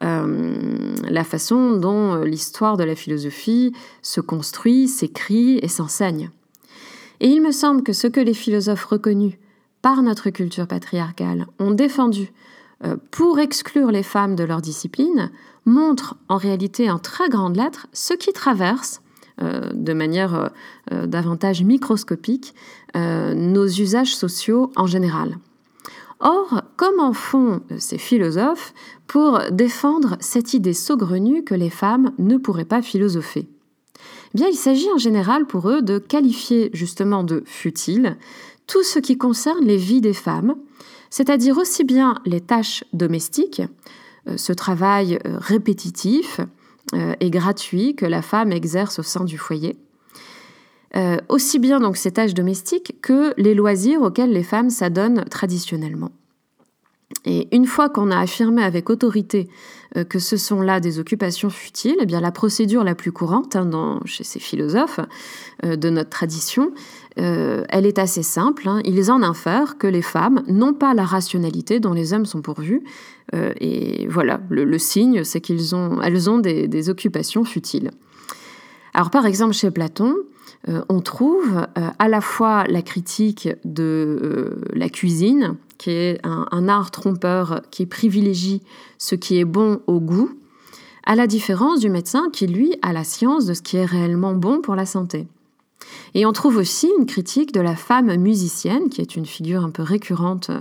la 0.00 1.24
façon 1.24 1.72
dont 1.76 2.22
l'histoire 2.22 2.76
de 2.76 2.84
la 2.84 2.94
philosophie 2.94 3.72
se 4.00 4.20
construit, 4.20 4.86
s'écrit 4.86 5.58
et 5.60 5.66
s'enseigne. 5.66 6.30
Et 7.20 7.28
il 7.28 7.42
me 7.42 7.50
semble 7.50 7.82
que 7.82 7.92
ce 7.92 8.06
que 8.06 8.20
les 8.20 8.34
philosophes 8.34 8.84
reconnus 8.84 9.34
par 9.82 10.02
notre 10.02 10.30
culture 10.30 10.66
patriarcale 10.66 11.46
ont 11.58 11.72
défendu 11.72 12.32
euh, 12.84 12.96
pour 13.10 13.38
exclure 13.38 13.90
les 13.90 14.02
femmes 14.02 14.36
de 14.36 14.44
leur 14.44 14.60
discipline 14.60 15.30
montre 15.64 16.16
en 16.28 16.36
réalité 16.36 16.90
en 16.90 16.98
très 16.98 17.28
grandes 17.28 17.56
lettres 17.56 17.88
ce 17.92 18.14
qui 18.14 18.32
traverse 18.32 19.02
euh, 19.42 19.70
de 19.72 19.92
manière 19.92 20.50
euh, 20.92 21.06
davantage 21.06 21.62
microscopique 21.62 22.54
nos 22.94 23.66
usages 23.66 24.16
sociaux 24.16 24.72
en 24.74 24.88
général. 24.88 25.38
Or, 26.18 26.62
comment 26.78 27.12
font 27.12 27.60
ces 27.78 27.98
philosophes 27.98 28.72
pour 29.08 29.40
défendre 29.50 30.16
cette 30.20 30.54
idée 30.54 30.72
saugrenue 30.72 31.42
que 31.42 31.54
les 31.54 31.70
femmes 31.70 32.12
ne 32.18 32.38
pourraient 32.38 32.64
pas 32.64 32.80
philosopher? 32.80 33.46
Eh 34.32 34.38
Bien, 34.38 34.46
il 34.46 34.56
s'agit 34.56 34.90
en 34.94 34.96
général 34.96 35.44
pour 35.46 35.68
eux 35.68 35.82
de 35.82 35.98
qualifier 35.98 36.70
justement 36.72 37.24
de 37.24 37.42
futile 37.44 38.16
tout 38.68 38.84
ce 38.84 39.00
qui 39.00 39.18
concerne 39.18 39.64
les 39.64 39.76
vies 39.76 40.00
des 40.00 40.12
femmes, 40.12 40.54
c'est-à-dire 41.10 41.58
aussi 41.58 41.82
bien 41.82 42.14
les 42.24 42.40
tâches 42.40 42.84
domestiques, 42.92 43.62
euh, 44.28 44.36
ce 44.36 44.52
travail 44.52 45.18
euh, 45.26 45.36
répétitif 45.38 46.40
euh, 46.94 47.14
et 47.18 47.30
gratuit 47.30 47.96
que 47.96 48.06
la 48.06 48.22
femme 48.22 48.52
exerce 48.52 49.00
au 49.00 49.02
sein 49.02 49.24
du 49.24 49.36
foyer, 49.36 49.76
aussi 51.28 51.58
bien 51.58 51.80
donc 51.80 51.98
ces 51.98 52.12
tâches 52.12 52.34
domestiques 52.34 52.96
que 53.02 53.34
les 53.36 53.54
loisirs 53.54 54.00
auxquels 54.00 54.32
les 54.32 54.42
femmes 54.42 54.70
s'adonnent 54.70 55.26
traditionnellement. 55.26 56.10
Et 57.24 57.54
une 57.54 57.66
fois 57.66 57.88
qu'on 57.88 58.10
a 58.10 58.18
affirmé 58.18 58.62
avec 58.62 58.90
autorité 58.90 59.48
euh, 59.96 60.04
que 60.04 60.18
ce 60.18 60.36
sont 60.36 60.60
là 60.60 60.78
des 60.78 60.98
occupations 60.98 61.50
futiles, 61.50 61.96
eh 62.00 62.06
bien 62.06 62.20
la 62.20 62.30
procédure 62.30 62.84
la 62.84 62.94
plus 62.94 63.12
courante 63.12 63.56
hein, 63.56 64.00
chez 64.04 64.24
ces 64.24 64.38
philosophes 64.38 65.00
euh, 65.64 65.76
de 65.76 65.90
notre 65.90 66.10
tradition, 66.10 66.72
euh, 67.18 67.64
elle 67.70 67.86
est 67.86 67.98
assez 67.98 68.22
simple. 68.22 68.68
Hein. 68.68 68.80
Ils 68.84 69.10
en 69.10 69.22
infèrent 69.22 69.78
que 69.78 69.86
les 69.86 70.02
femmes 70.02 70.42
n'ont 70.48 70.74
pas 70.74 70.94
la 70.94 71.04
rationalité 71.04 71.80
dont 71.80 71.92
les 71.92 72.12
hommes 72.12 72.26
sont 72.26 72.42
pourvus. 72.42 72.82
et 73.34 74.06
voilà, 74.08 74.40
le, 74.48 74.78
signe, 74.78 75.22
c'est 75.22 75.40
qu'elles 75.42 75.74
ont, 75.74 76.00
ont 76.00 76.38
des, 76.38 76.88
occupations 76.88 77.44
futiles. 77.44 77.90
Alors 78.94 79.10
par 79.10 79.26
exemple 79.26 79.52
chez 79.52 79.70
Platon, 79.70 80.14
on 80.66 81.00
trouve 81.00 81.66
à 81.98 82.08
la 82.08 82.20
fois 82.22 82.64
la 82.68 82.80
critique 82.80 83.50
de 83.64 84.62
la 84.72 84.88
cuisine, 84.88 85.56
qui 85.78 85.90
est 85.90 86.20
un, 86.24 86.68
art 86.68 86.90
trompeur 86.90 87.62
qui 87.70 87.86
privilégie 87.86 88.62
ce 88.98 89.14
qui 89.14 89.38
est 89.38 89.44
bon 89.44 89.80
au 89.86 90.00
goût, 90.00 90.30
à 91.04 91.14
la 91.14 91.26
différence 91.26 91.80
du 91.80 91.88
médecin 91.88 92.28
qui, 92.32 92.46
lui, 92.46 92.74
a 92.82 92.92
la 92.92 93.04
science 93.04 93.46
de 93.46 93.54
ce 93.54 93.62
qui 93.62 93.76
est 93.76 93.84
réellement 93.84 94.34
bon 94.34 94.60
pour 94.60 94.74
la 94.74 94.84
santé. 94.84 95.26
Et 96.14 96.26
on 96.26 96.32
trouve 96.32 96.56
aussi 96.56 96.90
une 96.98 97.06
critique 97.06 97.52
de 97.52 97.60
la 97.60 97.76
femme 97.76 98.14
musicienne, 98.16 98.88
qui 98.90 99.00
est 99.00 99.16
une 99.16 99.24
figure 99.24 99.64
un 99.64 99.70
peu 99.70 99.82
récurrente 99.82 100.50
euh, 100.50 100.58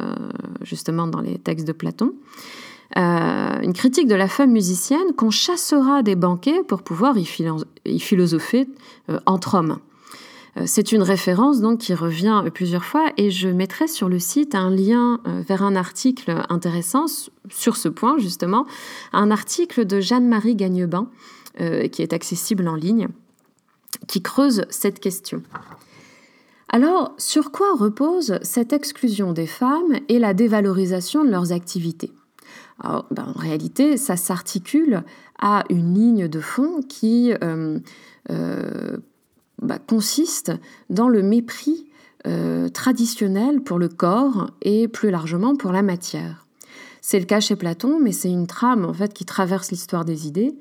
justement 0.62 1.08
dans 1.08 1.20
les 1.20 1.38
textes 1.38 1.68
de 1.68 1.74
Platon. 1.74 2.14
Euh, 2.96 3.60
une 3.62 3.74
critique 3.74 4.08
de 4.08 4.16
la 4.16 4.28
femme 4.28 4.52
musicienne 4.52 5.14
qu'on 5.18 5.30
chassera 5.30 6.04
des 6.04 6.16
banquets 6.16 6.64
pour 6.64 6.82
pouvoir 6.82 7.18
y, 7.18 7.26
philosopher 8.00 8.68
euh, 9.10 9.20
entre 9.26 9.56
hommes. 9.56 9.80
Euh, 10.56 10.64
c'est 10.66 10.92
une 10.92 11.02
référence 11.02 11.62
donc 11.62 11.80
qui 11.80 11.94
revient 11.94 12.44
plusieurs 12.54 12.86
fois 12.86 13.12
et 13.18 13.32
je 13.32 13.50
mettrai 13.50 13.88
sur 13.88 14.10
le 14.10 14.20
site 14.20 14.56
un 14.56 14.70
lien 14.70 15.20
euh, 15.28 15.42
vers 15.48 15.64
un 15.64 15.76
article 15.76 16.44
intéressant 16.50 17.06
sur 17.50 17.76
ce 17.76 17.90
point 17.90 18.18
justement, 18.18 18.66
un 19.14 19.32
article 19.32 19.86
de 19.86 20.00
Jeanne-Marie 20.00 20.56
Gagnebin 20.56 21.10
euh, 21.60 21.88
qui 21.88 22.02
est 22.02 22.14
accessible 22.14 22.68
en 22.68 22.76
ligne, 22.76 23.08
qui 24.08 24.22
creuse 24.22 24.66
cette 24.70 25.00
question. 25.00 25.42
Alors, 26.70 27.14
sur 27.18 27.52
quoi 27.52 27.68
repose 27.78 28.40
cette 28.42 28.74
exclusion 28.74 29.32
des 29.32 29.48
femmes 29.48 29.96
et 30.10 30.20
la 30.20 30.34
dévalorisation 30.34 31.24
de 31.24 31.30
leurs 31.30 31.54
activités? 31.54 32.12
Ben, 32.84 33.34
En 33.36 33.40
réalité, 33.40 33.96
ça 33.96 34.18
s'articule 34.18 35.04
à 35.40 35.64
une 35.70 35.94
ligne 35.94 36.28
de 36.28 36.42
fond 36.42 36.82
qui 36.88 37.32
bah, 39.62 39.80
consiste 39.80 40.52
dans 40.90 41.10
le 41.10 41.22
mépris 41.22 41.88
euh, 42.26 42.70
traditionnel 42.70 43.62
pour 43.62 43.80
le 43.80 43.90
corps 43.90 44.52
et 44.62 44.88
plus 44.88 45.12
largement 45.12 45.56
pour 45.56 45.72
la 45.72 45.82
matière. 45.82 46.46
C'est 47.02 47.20
le 47.20 47.26
cas 47.26 47.40
chez 47.40 47.56
Platon, 47.56 48.00
mais 48.02 48.12
c'est 48.12 48.30
une 48.30 48.48
trame 48.48 48.86
en 48.86 48.94
fait 48.94 49.14
qui 49.14 49.24
traverse 49.24 49.72
l'histoire 49.72 50.04
des 50.04 50.28
idées. 50.28 50.56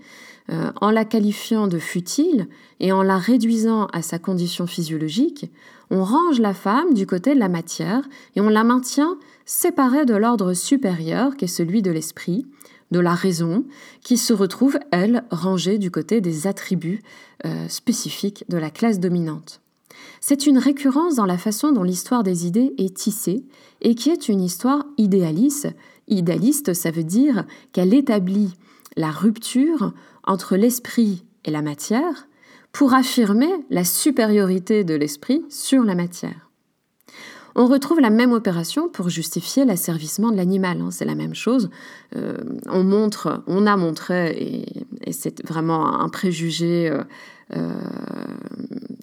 Euh, 0.48 0.70
en 0.80 0.92
la 0.92 1.04
qualifiant 1.04 1.66
de 1.66 1.80
futile 1.80 2.46
et 2.78 2.92
en 2.92 3.02
la 3.02 3.18
réduisant 3.18 3.86
à 3.86 4.00
sa 4.00 4.20
condition 4.20 4.68
physiologique, 4.68 5.50
on 5.90 6.04
range 6.04 6.38
la 6.38 6.54
femme 6.54 6.94
du 6.94 7.04
côté 7.04 7.34
de 7.34 7.40
la 7.40 7.48
matière 7.48 8.08
et 8.36 8.40
on 8.40 8.48
la 8.48 8.62
maintient 8.62 9.18
séparée 9.44 10.04
de 10.04 10.14
l'ordre 10.14 10.54
supérieur 10.54 11.36
qui 11.36 11.46
est 11.46 11.48
celui 11.48 11.82
de 11.82 11.90
l'esprit, 11.90 12.46
de 12.90 13.00
la 13.00 13.14
raison, 13.14 13.64
qui 14.02 14.16
se 14.16 14.32
retrouve, 14.32 14.78
elle, 14.92 15.24
rangée 15.30 15.78
du 15.78 15.90
côté 15.90 16.20
des 16.20 16.46
attributs 16.46 17.02
euh, 17.44 17.68
spécifiques 17.68 18.44
de 18.48 18.58
la 18.58 18.70
classe 18.70 19.00
dominante. 19.00 19.60
C'est 20.20 20.46
une 20.46 20.58
récurrence 20.58 21.16
dans 21.16 21.26
la 21.26 21.38
façon 21.38 21.72
dont 21.72 21.82
l'histoire 21.82 22.22
des 22.22 22.46
idées 22.46 22.74
est 22.78 22.96
tissée 22.96 23.44
et 23.80 23.94
qui 23.94 24.10
est 24.10 24.28
une 24.28 24.40
histoire 24.40 24.84
idéaliste. 24.98 25.68
Idéaliste, 26.08 26.74
ça 26.74 26.90
veut 26.90 27.04
dire 27.04 27.44
qu'elle 27.72 27.94
établit 27.94 28.54
la 28.96 29.10
rupture 29.10 29.92
entre 30.24 30.56
l'esprit 30.56 31.24
et 31.44 31.50
la 31.50 31.62
matière 31.62 32.28
pour 32.72 32.94
affirmer 32.94 33.50
la 33.70 33.84
supériorité 33.84 34.84
de 34.84 34.94
l'esprit 34.94 35.44
sur 35.48 35.82
la 35.82 35.94
matière. 35.94 36.45
On 37.58 37.64
retrouve 37.68 38.00
la 38.00 38.10
même 38.10 38.32
opération 38.32 38.90
pour 38.90 39.08
justifier 39.08 39.64
l'asservissement 39.64 40.30
de 40.30 40.36
l'animal. 40.36 40.78
Hein. 40.82 40.90
c'est 40.90 41.06
la 41.06 41.14
même 41.14 41.34
chose. 41.34 41.70
Euh, 42.14 42.36
on 42.66 42.84
montre, 42.84 43.42
on 43.46 43.66
a 43.66 43.78
montré, 43.78 44.64
et, 45.02 45.12
c'est 45.12 45.42
vraiment 45.42 45.98
un 46.02 46.10
préjugé 46.10 46.90
euh, 46.90 47.02
euh, 47.56 47.72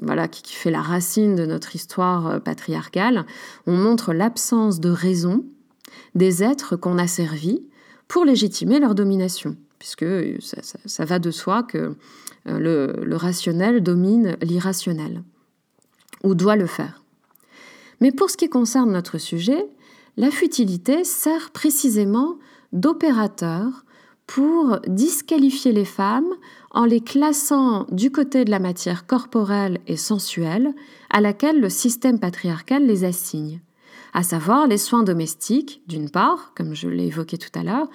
voilà, 0.03 0.27
qui, 0.27 0.43
qui, 0.43 0.53
fait 0.53 0.69
la 0.69 0.83
racine 0.83 1.35
de 1.35 1.47
notre 1.47 1.75
histoire 1.75 2.41
patriarcale. 2.43 3.25
On 3.65 3.75
montre 3.75 4.13
l'absence 4.13 4.79
de 4.79 4.91
raison 4.91 5.43
des 6.13 6.43
êtres 6.43 6.75
qu'on 6.75 6.99
a 6.99 7.07
servis 7.07 7.63
pour 8.07 8.23
légitimer 8.23 8.79
leur 8.79 8.93
domination, 8.93 9.57
puisque 9.79 10.05
ça, 10.85 11.05
va 11.05 11.17
de 11.17 11.31
soi 11.31 11.63
que 11.63 11.95
le 12.45 13.15
rationnel 13.15 13.81
domine 13.81 14.37
l'irrationnel, 14.43 15.23
ou 16.23 16.35
doit 16.35 16.55
le 16.55 16.67
faire. 16.67 17.02
Mais 18.03 18.11
pour 18.11 18.29
ce 18.29 18.35
qui 18.35 18.49
concerne 18.49 18.91
notre 18.91 19.17
sujet, 19.17 19.65
la 20.17 20.29
futilité 20.29 21.05
sert 21.05 21.51
précisément 21.51 22.35
d'opérateur 22.73 23.85
pour 24.27 24.81
disqualifier 24.87 25.71
les 25.71 25.85
femmes 25.85 26.27
en 26.71 26.83
les 26.83 26.99
classant 26.99 27.85
du 27.91 28.11
côté 28.11 28.43
de 28.43 28.51
la 28.51 28.59
matière 28.59 29.07
corporelle 29.07 29.79
et 29.87 29.95
sensuelle 29.95 30.75
à 31.11 31.21
laquelle 31.21 31.61
le 31.61 31.69
système 31.69 32.19
patriarcal 32.19 32.85
les 32.85 33.05
assigne, 33.05 33.61
à 34.11 34.21
savoir 34.21 34.67
les 34.67 34.77
soins 34.77 35.03
domestiques 35.03 35.81
d'une 35.87 36.09
part, 36.09 36.51
comme 36.57 36.75
je 36.75 36.89
l'ai 36.89 37.07
évoqué 37.07 37.37
tout 37.37 37.57
à 37.57 37.63
l'heure, 37.63 37.89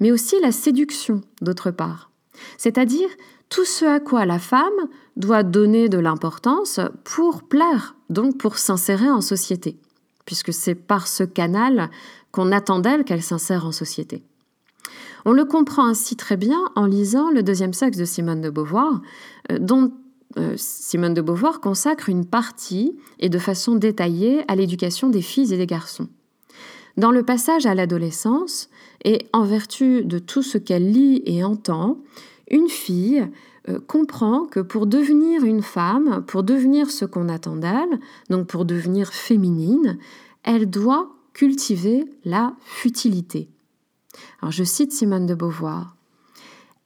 mais 0.00 0.12
aussi 0.12 0.38
la 0.42 0.52
séduction 0.52 1.22
d'autre 1.40 1.70
part, 1.70 2.10
c'est-à-dire 2.58 3.08
tout 3.48 3.64
ce 3.64 3.84
à 3.84 4.00
quoi 4.00 4.26
la 4.26 4.38
femme 4.38 4.88
doit 5.16 5.42
donner 5.42 5.88
de 5.88 5.98
l'importance 5.98 6.80
pour 7.04 7.42
plaire 7.44 7.96
donc 8.10 8.38
pour 8.38 8.58
s'insérer 8.58 9.10
en 9.10 9.20
société, 9.20 9.78
puisque 10.24 10.52
c'est 10.52 10.74
par 10.74 11.06
ce 11.06 11.22
canal 11.22 11.90
qu'on 12.32 12.52
attend 12.52 12.80
d'elle 12.80 13.04
qu'elle 13.04 13.22
s'insère 13.22 13.66
en 13.66 13.72
société. 13.72 14.22
On 15.24 15.32
le 15.32 15.44
comprend 15.44 15.86
ainsi 15.86 16.14
très 16.14 16.36
bien 16.36 16.60
en 16.76 16.86
lisant 16.86 17.30
Le 17.30 17.42
deuxième 17.42 17.72
sexe 17.72 17.96
de 17.96 18.04
Simone 18.04 18.40
de 18.40 18.50
Beauvoir, 18.50 19.00
euh, 19.50 19.58
dont 19.58 19.92
euh, 20.38 20.54
Simone 20.56 21.14
de 21.14 21.20
Beauvoir 21.20 21.60
consacre 21.60 22.08
une 22.08 22.24
partie, 22.24 22.96
et 23.18 23.28
de 23.28 23.38
façon 23.38 23.74
détaillée, 23.74 24.44
à 24.48 24.54
l'éducation 24.54 25.08
des 25.08 25.22
filles 25.22 25.52
et 25.52 25.56
des 25.56 25.66
garçons. 25.66 26.08
Dans 26.96 27.10
le 27.10 27.24
passage 27.24 27.66
à 27.66 27.74
l'adolescence, 27.74 28.70
et 29.04 29.26
en 29.32 29.44
vertu 29.44 30.04
de 30.04 30.18
tout 30.18 30.42
ce 30.42 30.58
qu'elle 30.58 30.90
lit 30.90 31.22
et 31.26 31.44
entend, 31.44 31.98
une 32.50 32.68
fille 32.68 33.28
euh, 33.68 33.80
comprend 33.80 34.46
que 34.46 34.60
pour 34.60 34.86
devenir 34.86 35.44
une 35.44 35.62
femme, 35.62 36.24
pour 36.26 36.42
devenir 36.42 36.90
ce 36.90 37.04
qu'on 37.04 37.28
attend 37.28 37.56
d'elle, 37.56 38.00
donc 38.30 38.46
pour 38.46 38.64
devenir 38.64 39.12
féminine, 39.12 39.98
elle 40.42 40.70
doit 40.70 41.10
cultiver 41.32 42.04
la 42.24 42.54
futilité. 42.62 43.48
Alors 44.40 44.52
je 44.52 44.64
cite 44.64 44.92
Simone 44.92 45.26
de 45.26 45.34
Beauvoir. 45.34 45.96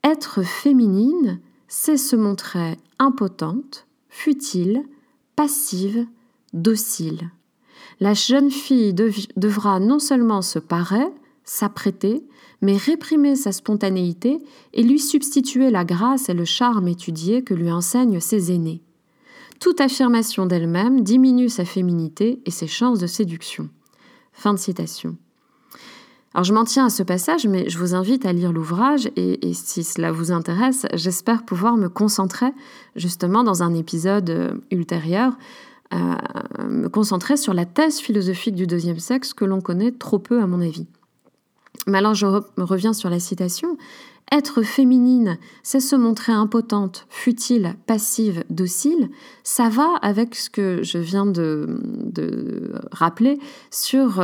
Être 0.02 0.42
féminine, 0.42 1.40
c'est 1.68 1.98
se 1.98 2.16
montrer 2.16 2.78
impotente, 2.98 3.86
futile, 4.08 4.82
passive, 5.36 6.06
docile. 6.52 7.30
La 8.00 8.14
jeune 8.14 8.50
fille 8.50 8.94
devra 8.94 9.78
non 9.78 9.98
seulement 9.98 10.42
se 10.42 10.58
parer, 10.58 11.06
s'apprêter, 11.50 12.22
mais 12.60 12.76
réprimer 12.76 13.34
sa 13.34 13.50
spontanéité 13.50 14.38
et 14.72 14.84
lui 14.84 15.00
substituer 15.00 15.70
la 15.70 15.84
grâce 15.84 16.28
et 16.28 16.34
le 16.34 16.44
charme 16.44 16.86
étudiés 16.86 17.42
que 17.42 17.54
lui 17.54 17.72
enseignent 17.72 18.20
ses 18.20 18.52
aînés. 18.52 18.82
Toute 19.58 19.80
affirmation 19.80 20.46
d'elle-même 20.46 21.00
diminue 21.02 21.48
sa 21.48 21.64
féminité 21.64 22.40
et 22.46 22.52
ses 22.52 22.68
chances 22.68 23.00
de 23.00 23.08
séduction. 23.08 23.68
Fin 24.32 24.54
de 24.54 24.60
citation. 24.60 25.16
Alors 26.34 26.44
je 26.44 26.54
m'en 26.54 26.62
tiens 26.62 26.86
à 26.86 26.90
ce 26.90 27.02
passage, 27.02 27.48
mais 27.48 27.68
je 27.68 27.78
vous 27.78 27.96
invite 27.96 28.26
à 28.26 28.32
lire 28.32 28.52
l'ouvrage 28.52 29.10
et, 29.16 29.52
si 29.52 29.82
cela 29.82 30.12
vous 30.12 30.30
intéresse, 30.30 30.86
j'espère 30.94 31.44
pouvoir 31.44 31.76
me 31.76 31.88
concentrer 31.88 32.52
justement 32.94 33.42
dans 33.42 33.64
un 33.64 33.74
épisode 33.74 34.30
euh, 34.30 34.54
ultérieur, 34.70 35.36
euh, 35.92 36.14
me 36.68 36.88
concentrer 36.88 37.36
sur 37.36 37.54
la 37.54 37.64
thèse 37.64 37.98
philosophique 37.98 38.54
du 38.54 38.68
deuxième 38.68 39.00
sexe 39.00 39.34
que 39.34 39.44
l'on 39.44 39.60
connaît 39.60 39.90
trop 39.90 40.20
peu 40.20 40.40
à 40.40 40.46
mon 40.46 40.60
avis. 40.60 40.86
Mais 41.86 41.98
alors 41.98 42.14
je 42.14 42.26
reviens 42.56 42.92
sur 42.92 43.10
la 43.10 43.20
citation. 43.20 43.76
Être 44.32 44.62
féminine, 44.62 45.38
c'est 45.64 45.80
se 45.80 45.96
montrer 45.96 46.30
impotente, 46.30 47.06
futile, 47.08 47.74
passive, 47.86 48.44
docile. 48.48 49.10
Ça 49.42 49.68
va 49.68 49.96
avec 50.02 50.36
ce 50.36 50.48
que 50.48 50.84
je 50.84 50.98
viens 50.98 51.26
de, 51.26 51.80
rappeler 52.92 53.40
sur 53.72 54.20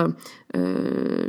euh, 0.54 1.28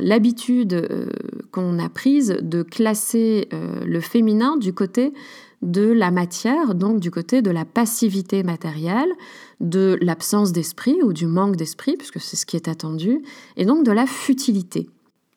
l'habitude 0.00 0.72
euh, 0.72 1.06
qu'on 1.52 1.78
a 1.78 1.90
prise 1.90 2.38
de 2.40 2.62
classer 2.62 3.48
euh, 3.52 3.84
le 3.84 4.00
féminin 4.00 4.56
du 4.56 4.72
côté 4.72 5.12
de 5.60 5.90
la 5.90 6.10
matière, 6.10 6.74
donc 6.74 7.00
du 7.00 7.10
côté 7.10 7.42
de 7.42 7.50
la 7.50 7.66
passivité 7.66 8.42
matérielle, 8.42 9.12
de 9.60 9.98
l'absence 10.00 10.52
d'esprit 10.52 11.02
ou 11.02 11.12
du 11.12 11.26
manque 11.26 11.56
d'esprit, 11.56 11.96
puisque 11.98 12.20
c'est 12.20 12.36
ce 12.36 12.46
qui 12.46 12.56
est 12.56 12.68
attendu, 12.68 13.22
et 13.56 13.66
donc 13.66 13.84
de 13.84 13.92
la 13.92 14.06
futilité. 14.06 14.88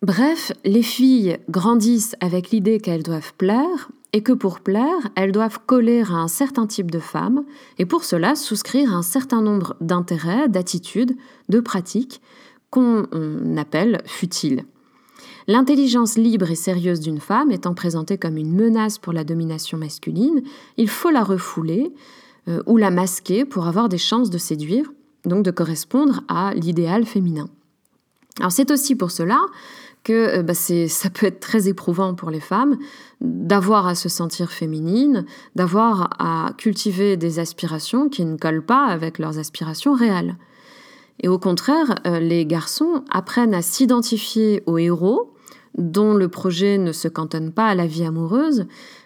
Bref, 0.03 0.51
les 0.63 0.83
filles 0.83 1.39
grandissent 1.49 2.15
avec 2.19 2.51
l'idée 2.51 2.79
qu'elles 2.79 3.01
doivent 3.01 3.33
plaire 3.35 3.89
et 4.13 4.21
que 4.21 4.31
pour 4.31 4.59
plaire, 4.59 5.09
elles 5.15 5.31
doivent 5.31 5.59
coller 5.65 6.01
à 6.01 6.13
un 6.13 6.27
certain 6.27 6.67
type 6.67 6.91
de 6.91 6.99
femmes 6.99 7.43
et 7.79 7.85
pour 7.87 8.03
cela 8.03 8.35
souscrire 8.35 8.93
à 8.93 8.97
un 8.97 9.01
certain 9.01 9.41
nombre 9.41 9.75
d'intérêts, 9.81 10.49
d'attitudes, 10.49 11.17
de 11.49 11.59
pratiques 11.59 12.21
qu'on 12.69 13.05
appelle 13.57 14.01
futiles. 14.05 14.65
L'intelligence 15.47 16.15
libre 16.15 16.51
et 16.51 16.55
sérieuse 16.55 16.99
d'une 16.99 17.19
femme 17.19 17.51
étant 17.51 17.73
présentée 17.73 18.19
comme 18.19 18.37
une 18.37 18.53
menace 18.53 18.99
pour 18.99 19.13
la 19.13 19.23
domination 19.23 19.79
masculine, 19.79 20.43
il 20.77 20.89
faut 20.89 21.09
la 21.09 21.23
refouler 21.23 21.91
euh, 22.49 22.61
ou 22.67 22.77
la 22.77 22.91
masquer 22.91 23.45
pour 23.45 23.65
avoir 23.65 23.89
des 23.89 23.97
chances 23.97 24.29
de 24.29 24.37
séduire, 24.37 24.91
donc 25.25 25.43
de 25.43 25.51
correspondre 25.51 26.21
à 26.27 26.53
l'idéal 26.53 27.05
féminin. 27.05 27.49
Alors 28.39 28.51
c'est 28.51 28.71
aussi 28.71 28.95
pour 28.95 29.11
cela 29.11 29.39
que 30.07 30.39
euh, 30.39 30.41
bah, 30.41 30.53
ça 30.53 31.09
peut 31.09 31.25
être 31.25 31.41
très 31.41 31.67
éprouvant 31.67 32.15
pour 32.15 32.31
les 32.31 32.39
femmes 32.39 32.77
d'avoir 33.19 33.87
à 33.87 33.95
se 33.95 34.07
sentir 34.07 34.51
féminine, 34.51 35.25
d'avoir 35.55 36.09
à 36.19 36.53
cultiver 36.57 37.17
des 37.17 37.39
aspirations 37.39 38.07
qui 38.07 38.23
ne 38.23 38.37
collent 38.37 38.65
pas 38.65 38.85
avec 38.85 39.19
leurs 39.19 39.37
aspirations 39.37 39.93
réelles. 39.93 40.37
Et 41.19 41.27
au 41.27 41.37
contraire, 41.39 41.95
euh, 42.05 42.19
les 42.19 42.45
garçons 42.45 43.03
apprennent 43.11 43.53
à 43.53 43.61
s'identifier 43.61 44.63
aux 44.65 44.77
héros 44.77 45.33
dont 45.77 46.13
le 46.13 46.29
projet 46.29 46.77
ne 46.77 46.93
se 46.93 47.09
cantonne 47.09 47.51
pas 47.51 47.67
à 47.67 47.75
la 47.75 47.85
vie 47.85 48.05
amoureuse, 48.05 48.65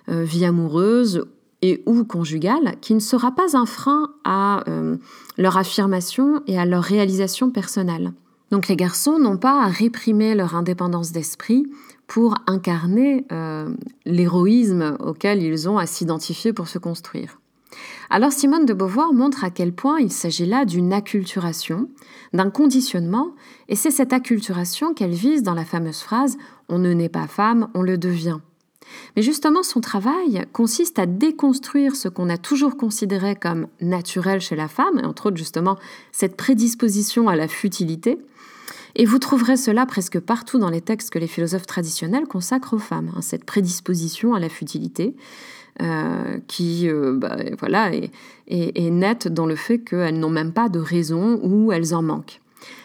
euh, 0.09 0.23
vie 0.23 0.45
amoureuse 0.45 1.25
et 1.63 1.81
ou 1.87 2.03
conjugale, 2.03 2.75
qui 2.79 2.93
ne 2.93 2.99
sera 2.99 3.31
pas 3.31 3.57
un 3.57 3.65
frein 3.65 4.11
à 4.23 4.63
leur 5.37 5.57
affirmation 5.57 6.41
et 6.47 6.57
à 6.57 6.65
leur 6.65 6.83
réalisation 6.83 7.51
personnelle. 7.51 8.13
Donc 8.51 8.67
les 8.67 8.75
garçons 8.75 9.17
n'ont 9.17 9.37
pas 9.37 9.63
à 9.63 9.67
réprimer 9.67 10.35
leur 10.35 10.55
indépendance 10.55 11.11
d'esprit 11.11 11.65
pour 12.05 12.35
incarner 12.47 13.25
euh, 13.31 13.73
l'héroïsme 14.05 14.97
auquel 14.99 15.41
ils 15.41 15.69
ont 15.69 15.77
à 15.77 15.85
s'identifier 15.85 16.51
pour 16.51 16.67
se 16.67 16.77
construire. 16.77 17.39
Alors 18.09 18.33
Simone 18.33 18.65
de 18.65 18.73
Beauvoir 18.73 19.13
montre 19.13 19.45
à 19.45 19.49
quel 19.49 19.71
point 19.71 20.01
il 20.01 20.11
s'agit 20.11 20.45
là 20.45 20.65
d'une 20.65 20.91
acculturation, 20.91 21.87
d'un 22.33 22.49
conditionnement, 22.49 23.31
et 23.69 23.77
c'est 23.77 23.91
cette 23.91 24.11
acculturation 24.11 24.93
qu'elle 24.93 25.13
vise 25.13 25.43
dans 25.43 25.53
la 25.53 25.63
fameuse 25.63 26.01
phrase⁇ 26.01 26.35
On 26.67 26.79
ne 26.79 26.91
naît 26.91 27.07
pas 27.07 27.27
femme, 27.27 27.69
on 27.73 27.81
le 27.81 27.97
devient⁇ 27.97 28.39
mais 29.15 29.21
justement, 29.21 29.63
son 29.63 29.81
travail 29.81 30.45
consiste 30.53 30.99
à 30.99 31.05
déconstruire 31.05 31.95
ce 31.95 32.07
qu'on 32.07 32.29
a 32.29 32.37
toujours 32.37 32.77
considéré 32.77 33.35
comme 33.35 33.67
naturel 33.79 34.41
chez 34.41 34.55
la 34.55 34.67
femme, 34.67 34.99
et 34.99 35.05
entre 35.05 35.27
autres 35.27 35.37
justement 35.37 35.77
cette 36.11 36.35
prédisposition 36.35 37.27
à 37.27 37.35
la 37.35 37.47
futilité, 37.47 38.19
et 38.95 39.05
vous 39.05 39.19
trouverez 39.19 39.57
cela 39.57 39.85
presque 39.85 40.19
partout 40.19 40.59
dans 40.59 40.69
les 40.69 40.81
textes 40.81 41.11
que 41.11 41.19
les 41.19 41.27
philosophes 41.27 41.67
traditionnels 41.67 42.25
consacrent 42.25 42.73
aux 42.73 42.79
femmes, 42.79 43.11
hein, 43.15 43.21
cette 43.21 43.45
prédisposition 43.45 44.33
à 44.33 44.39
la 44.39 44.49
futilité, 44.49 45.15
euh, 45.81 46.37
qui 46.47 46.89
euh, 46.89 47.15
bah, 47.15 47.37
voilà, 47.59 47.91
est, 47.93 48.91
nette 48.91 49.29
dans 49.29 49.45
le 49.45 49.55
fait 49.55 49.79
qu'elles 49.79 50.19
n'ont 50.19 50.29
même 50.29 50.51
pas 50.51 50.67
de 50.67 50.79
raison 50.79 51.39
ou 51.43 51.71
elles 51.71 51.95
en 51.95 52.01
manquent. 52.01 52.41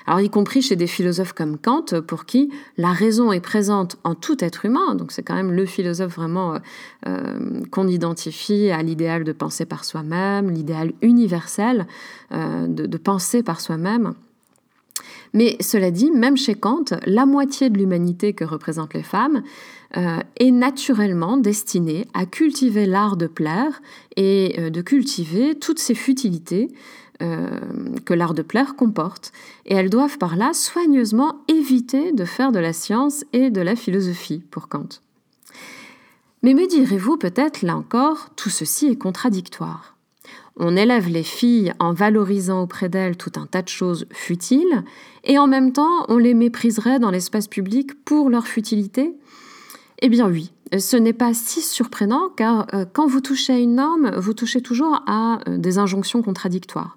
Alors, 0.07 0.21
y 0.21 0.31
compris 0.31 0.63
chez 0.63 0.77
des 0.77 0.87
philosophes 0.87 1.33
comme 1.33 1.59
Kant, 1.59 2.01
pour 2.07 2.25
qui 2.25 2.51
la 2.79 2.93
raison 2.93 3.33
est 3.33 3.41
présente 3.41 3.97
en 4.05 4.15
tout 4.15 4.43
être 4.43 4.65
humain, 4.65 4.95
donc 4.95 5.11
c'est 5.13 5.23
quand 5.23 5.35
même 5.35 5.53
le 5.53 5.67
philosophe 5.67 6.15
vraiment 6.15 6.59
euh, 7.07 7.61
qu'on 7.71 7.89
identifie 7.89 8.71
à 8.71 8.83
l'idéal 8.83 9.25
de 9.25 9.33
penser 9.33 9.67
par 9.67 9.85
soi-même, 9.85 10.51
l'idéal 10.51 10.93
universel 11.03 11.87
de, 12.31 12.97
penser 12.97 13.43
par 13.43 13.61
soi-même. 13.61 14.15
Mais 15.37 15.59
cela 15.61 15.91
dit, 15.91 16.11
même 16.11 16.39
chez 16.39 16.55
Kant, 16.55 16.87
la 17.05 17.27
moitié 17.27 17.69
de 17.69 17.77
l'humanité 17.77 18.33
que 18.33 18.43
représentent 18.43 18.95
les 18.95 19.03
femmes 19.03 19.43
euh, 19.99 20.19
est 20.41 20.51
naturellement 20.51 21.37
destinée 21.37 22.09
à 22.15 22.25
cultiver 22.25 22.87
l'art 22.87 23.19
de 23.19 23.27
plaire 23.27 23.83
et 24.17 24.59
euh, 24.59 24.71
de 24.71 24.81
cultiver 24.81 25.55
toutes 25.55 25.79
ces 25.79 25.95
futilités 25.95 26.69
euh, 27.21 27.61
que 28.07 28.15
l'art 28.15 28.33
de 28.33 28.41
plaire 28.41 28.77
comporte. 28.77 29.31
Et 29.67 29.75
elles 29.75 29.91
doivent 29.91 30.17
par 30.17 30.37
là 30.37 30.55
soigneusement 30.55 31.43
éviter 31.49 32.13
de 32.13 32.25
faire 32.25 32.51
de 32.51 32.59
la 32.59 32.73
science 32.73 33.23
et 33.35 33.51
de 33.51 33.61
la 33.61 33.77
philosophie 33.77 34.43
pour 34.51 34.69
Kant. 34.69 34.89
Mais 36.43 36.55
me 36.55 36.67
direz-vous 36.67 37.19
peut-être, 37.19 37.61
là 37.61 37.77
encore, 37.77 38.31
tout 38.37 38.49
ceci 38.51 38.87
est 38.87 38.97
contradictoire. 38.97 39.96
On 40.59 40.77
élève 40.77 41.09
les 41.09 41.23
filles 41.23 41.73
en 41.79 41.93
valorisant 41.93 42.63
auprès 42.63 42.89
d'elles 42.89 43.17
tout 43.17 43.33
un 43.37 43.47
tas 43.47 43.63
de 43.63 43.69
choses 43.69 44.07
futiles, 44.11 44.85
et 45.25 45.39
en 45.39 45.47
même 45.47 45.73
temps 45.73 46.07
on 46.09 46.17
les 46.17 46.35
mépriserait 46.35 46.99
dans 46.99 47.11
l'espace 47.11 47.47
public 47.47 47.93
pour 48.05 48.31
leur 48.31 48.47
futilité 48.47 49.15
Eh 50.01 50.09
bien 50.09 50.29
oui, 50.29 50.53
ce 50.79 50.97
n'est 50.97 51.13
pas 51.13 51.35
si 51.35 51.61
surprenant 51.61 52.31
car 52.35 52.67
euh, 52.75 52.87
quand 52.91 53.07
vous 53.07 53.21
touchez 53.21 53.53
à 53.53 53.59
une 53.59 53.75
norme, 53.75 54.11
vous 54.17 54.33
touchez 54.33 54.63
toujours 54.63 55.03
à 55.07 55.41
euh, 55.47 55.59
des 55.59 55.79
injonctions 55.79 56.23
contradictoires. 56.23 56.97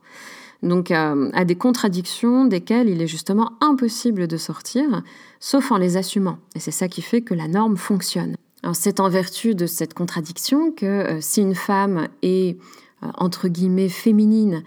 Donc 0.63 0.91
euh, 0.91 1.29
à 1.33 1.45
des 1.45 1.55
contradictions 1.55 2.45
desquelles 2.45 2.89
il 2.89 3.01
est 3.01 3.07
justement 3.07 3.53
impossible 3.61 4.27
de 4.27 4.37
sortir, 4.37 5.03
sauf 5.39 5.71
en 5.71 5.77
les 5.77 5.97
assumant. 5.97 6.39
Et 6.55 6.59
c'est 6.59 6.71
ça 6.71 6.87
qui 6.87 7.01
fait 7.01 7.21
que 7.21 7.33
la 7.33 7.47
norme 7.47 7.77
fonctionne. 7.77 8.35
C'est 8.73 8.99
en 8.99 9.07
vertu 9.07 9.55
de 9.55 9.65
cette 9.67 9.93
contradiction 9.93 10.71
que 10.71 11.19
si 11.21 11.39
une 11.41 11.55
femme 11.55 12.09
est 12.21 12.57
entre 13.17 13.47
guillemets 13.47 13.89
féminine, 13.89 14.63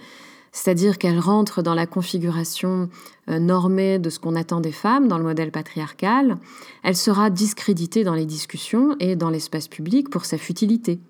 c'est-à-dire 0.53 0.99
qu'elle 0.99 1.19
rentre 1.19 1.63
dans 1.63 1.75
la 1.75 1.87
configuration 1.87 2.91
euh, 3.31 3.39
normée 3.39 3.99
de 3.99 4.11
ce 4.11 4.21
qu'on 4.21 4.37
attend 4.37 4.61
des 4.61 4.73
femmes 4.73 5.09
dans 5.09 5.17
le 5.17 5.25
modèle 5.25 5.51
patriarcal, 5.51 6.37
elle 6.83 6.97
sera 6.97 7.31
discréditée 7.31 8.05
dans 8.05 8.15
les 8.15 8.27
discussions 8.27 8.95
et 9.01 9.17
dans 9.17 9.31
l'espace 9.31 9.67
public 9.67 10.11
pour 10.11 10.27
sa 10.27 10.37
futilité. 10.37 11.01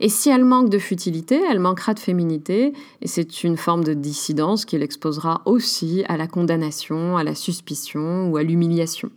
Et 0.00 0.08
si 0.08 0.30
elle 0.30 0.44
manque 0.44 0.70
de 0.70 0.78
futilité, 0.78 1.40
elle 1.50 1.60
manquera 1.60 1.92
de 1.92 1.98
féminité, 1.98 2.72
et 3.02 3.06
c'est 3.06 3.44
une 3.44 3.58
forme 3.58 3.84
de 3.84 3.92
dissidence 3.92 4.64
qui 4.64 4.78
l'exposera 4.78 5.42
aussi 5.44 6.04
à 6.08 6.16
la 6.16 6.26
condamnation, 6.26 7.18
à 7.18 7.22
la 7.22 7.34
suspicion 7.34 8.30
ou 8.30 8.38
à 8.38 8.42
l'humiliation. 8.42 9.10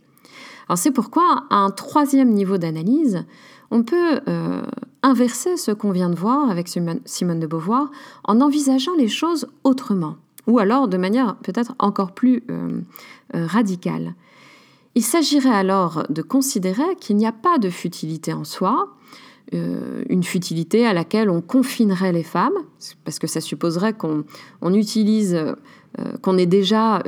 Alors 0.68 0.78
c'est 0.78 0.92
pourquoi, 0.92 1.44
à 1.50 1.56
un 1.56 1.70
troisième 1.70 2.30
niveau 2.30 2.58
d'analyse, 2.58 3.24
on 3.70 3.82
peut 3.82 4.20
euh, 4.28 4.62
inverser 5.02 5.56
ce 5.56 5.70
qu'on 5.70 5.90
vient 5.90 6.10
de 6.10 6.16
voir 6.16 6.50
avec 6.50 6.68
Simone 6.68 7.40
de 7.40 7.46
Beauvoir 7.46 7.90
en 8.24 8.40
envisageant 8.40 8.94
les 8.96 9.08
choses 9.08 9.48
autrement, 9.64 10.16
ou 10.46 10.58
alors 10.58 10.88
de 10.88 10.96
manière 10.96 11.36
peut-être 11.36 11.74
encore 11.78 12.12
plus 12.12 12.42
euh, 12.50 12.80
euh, 13.34 13.46
radicale. 13.46 14.14
Il 14.94 15.02
s'agirait 15.02 15.54
alors 15.54 16.04
de 16.10 16.22
considérer 16.22 16.96
qu'il 17.00 17.16
n'y 17.16 17.26
a 17.26 17.32
pas 17.32 17.58
de 17.58 17.70
futilité 17.70 18.32
en 18.32 18.44
soi, 18.44 18.88
une 20.08 20.22
futilité 20.22 20.86
à 20.86 20.94
laquelle 20.94 21.28
on 21.28 21.42
confinerait 21.42 22.12
les 22.12 22.22
femmes, 22.22 22.56
parce 23.04 23.18
que 23.18 23.26
ça 23.26 23.42
supposerait 23.42 23.92
qu'on 23.92 24.24
utilise, 24.74 25.38
qu'on 26.22 26.38
ait 26.38 26.46
déjà 26.46 27.02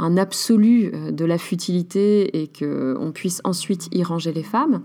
un 0.00 0.16
absolu 0.16 0.90
euh, 0.92 1.10
de 1.10 1.24
la 1.24 1.38
futilité 1.38 2.42
et 2.42 2.48
qu'on 2.48 3.12
puisse 3.12 3.40
ensuite 3.44 3.88
y 3.92 4.02
ranger 4.02 4.32
les 4.32 4.42
femmes, 4.42 4.82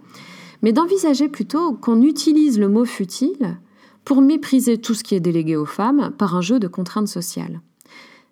mais 0.65 0.73
d'envisager 0.73 1.30
plutôt 1.30 1.73
qu'on 1.73 2.01
utilise 2.01 2.58
le 2.58 2.67
mot 2.67 2.86
futile 2.86 3.60
pour 4.04 4.23
mépriser 4.23 4.80
tout 4.80 4.95
ce 4.95 5.04
qui 5.04 5.13
est 5.13 5.19
délégué 5.19 5.56
aux 5.56 5.67
femmes 5.67 6.12
par 6.17 6.36
un 6.36 6.41
jeu 6.41 6.58
de 6.58 6.67
contraintes 6.67 7.08
sociales. 7.08 7.62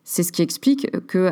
C'est 0.04 0.24
ce 0.24 0.32
qui 0.32 0.42
explique 0.42 0.90
que, 1.06 1.32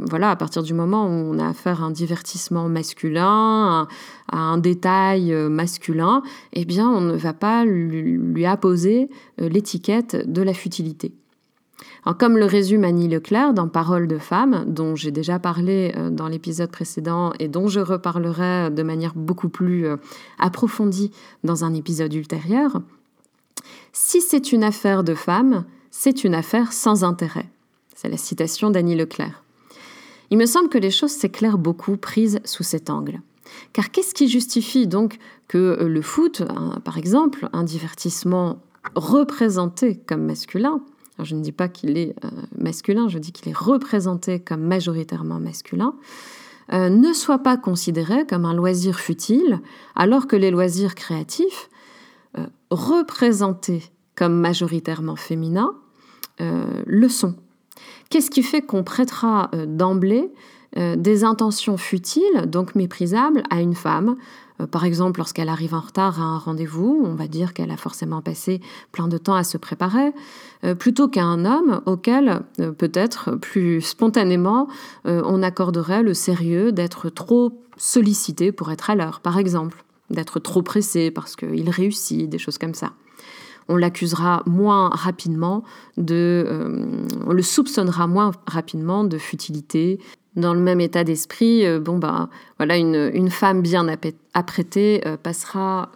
voilà, 0.00 0.30
à 0.32 0.36
partir 0.36 0.64
du 0.64 0.74
moment 0.74 1.06
où 1.06 1.10
on 1.10 1.38
a 1.38 1.48
affaire 1.48 1.84
à 1.84 1.86
un 1.86 1.90
divertissement 1.92 2.68
masculin, 2.68 3.86
à, 4.32 4.36
un 4.36 4.58
détail 4.58 5.32
euh, 5.32 5.48
masculin, 5.48 6.24
eh 6.54 6.64
bien, 6.64 6.90
on 6.90 7.00
ne 7.00 7.14
va 7.14 7.34
pas 7.34 7.64
lui, 7.64 8.44
apposer 8.44 9.10
euh, 9.40 9.48
l'étiquette 9.48 10.28
de 10.30 10.42
la 10.42 10.54
futilité. 10.54 11.14
Comme 12.18 12.36
le 12.36 12.46
résume 12.46 12.84
Annie 12.84 13.08
Leclerc 13.08 13.54
dans 13.54 13.68
Paroles 13.68 14.08
de 14.08 14.18
femmes, 14.18 14.64
dont 14.66 14.96
j'ai 14.96 15.12
déjà 15.12 15.38
parlé 15.38 15.92
euh, 15.96 16.10
dans 16.10 16.26
l'épisode 16.26 16.70
précédent 16.70 17.32
et 17.38 17.46
dont 17.46 17.68
je 17.68 17.80
reparlerai 17.80 18.70
de 18.70 18.82
manière 18.82 19.14
beaucoup 19.14 19.48
plus 19.48 19.86
approfondie 20.38 21.12
dans 21.44 21.64
un 21.64 21.74
épisode 21.74 22.12
ultérieur, 22.12 22.80
si 23.92 24.20
c'est 24.20 24.52
une 24.52 24.64
affaire 24.64 25.04
de 25.04 25.14
femmes, 25.14 25.64
c'est 25.90 26.24
une 26.24 26.34
affaire 26.34 26.72
sans 26.72 27.04
intérêt. 27.04 27.48
C'est 27.94 28.08
la 28.08 28.16
citation 28.16 28.70
d'Annie 28.70 28.96
Leclerc. 28.96 29.44
Il 30.30 30.38
me 30.38 30.46
semble 30.46 30.70
que 30.70 30.78
les 30.78 30.90
choses 30.90 31.12
s'éclairent 31.12 31.58
beaucoup 31.58 31.96
prises 31.96 32.40
sous 32.44 32.62
cet 32.62 32.88
angle. 32.88 33.20
Car 33.74 33.90
qu'est-ce 33.90 34.14
qui 34.14 34.28
justifie 34.28 34.86
donc 34.86 35.18
que 35.46 35.58
euh, 35.58 35.88
le 35.88 36.02
foot, 36.02 36.42
par 36.84 36.96
exemple, 36.96 37.48
un 37.52 37.62
divertissement 37.62 38.60
représenté 38.94 39.96
comme 39.96 40.24
masculin, 40.24 40.80
je 41.22 41.34
ne 41.34 41.40
dis 41.40 41.52
pas 41.52 41.68
qu'il 41.68 41.98
est 41.98 42.14
euh, 42.24 42.28
masculin, 42.56 43.08
je 43.08 43.18
dis 43.18 43.32
qu'il 43.32 43.48
est 43.48 43.56
représenté 43.56 44.40
comme 44.40 44.62
majoritairement 44.62 45.38
masculin, 45.40 45.94
euh, 46.72 46.88
ne 46.88 47.12
soit 47.12 47.40
pas 47.40 47.56
considéré 47.56 48.26
comme 48.26 48.44
un 48.44 48.54
loisir 48.54 48.98
futile, 48.98 49.60
alors 49.94 50.26
que 50.26 50.36
les 50.36 50.50
loisirs 50.50 50.94
créatifs, 50.94 51.68
représentés 52.70 53.82
comme 54.14 54.40
majoritairement 54.40 55.16
féminins, 55.16 55.74
le 56.38 57.08
sont. 57.08 57.34
Qu'est-ce 58.12 58.30
qui 58.30 58.42
fait 58.42 58.60
qu'on 58.60 58.84
prêtera 58.84 59.48
euh, 59.54 59.64
d'emblée 59.64 60.30
euh, 60.76 60.96
des 60.96 61.24
intentions 61.24 61.78
futiles, 61.78 62.42
donc 62.44 62.74
méprisables, 62.74 63.42
à 63.48 63.62
une 63.62 63.74
femme 63.74 64.10
euh, 64.10 64.51
par 64.70 64.84
exemple, 64.84 65.20
lorsqu'elle 65.20 65.48
arrive 65.48 65.74
en 65.74 65.80
retard 65.80 66.20
à 66.20 66.24
un 66.24 66.38
rendez-vous, 66.38 67.02
on 67.04 67.14
va 67.14 67.26
dire 67.26 67.52
qu'elle 67.54 67.70
a 67.70 67.76
forcément 67.76 68.22
passé 68.22 68.60
plein 68.92 69.08
de 69.08 69.18
temps 69.18 69.34
à 69.34 69.44
se 69.44 69.58
préparer, 69.58 70.12
plutôt 70.78 71.08
qu'à 71.08 71.24
un 71.24 71.44
homme 71.44 71.82
auquel, 71.86 72.42
peut-être 72.78 73.32
plus 73.36 73.80
spontanément, 73.80 74.68
on 75.04 75.42
accorderait 75.42 76.02
le 76.02 76.14
sérieux 76.14 76.72
d'être 76.72 77.08
trop 77.10 77.52
sollicité 77.76 78.52
pour 78.52 78.70
être 78.70 78.90
à 78.90 78.94
l'heure, 78.94 79.20
par 79.20 79.38
exemple, 79.38 79.84
d'être 80.10 80.38
trop 80.38 80.62
pressé 80.62 81.10
parce 81.10 81.36
qu'il 81.36 81.68
réussit, 81.70 82.28
des 82.28 82.38
choses 82.38 82.58
comme 82.58 82.74
ça 82.74 82.92
on 83.68 83.76
l'accusera 83.76 84.42
moins 84.46 84.88
rapidement 84.90 85.62
de, 85.96 86.44
euh, 86.46 86.86
on 87.26 87.32
le 87.32 87.42
soupçonnera 87.42 88.06
moins 88.06 88.32
rapidement 88.46 89.04
de 89.04 89.18
futilité. 89.18 89.98
Dans 90.36 90.54
le 90.54 90.60
même 90.60 90.80
état 90.80 91.04
d'esprit, 91.04 91.66
euh, 91.66 91.78
bon 91.78 91.98
bah 91.98 92.28
voilà, 92.58 92.76
une, 92.76 93.30
femme 93.30 93.60
bien 93.60 93.86
apprêtée 94.34 95.02
euh, 95.06 95.16
passera 95.16 95.90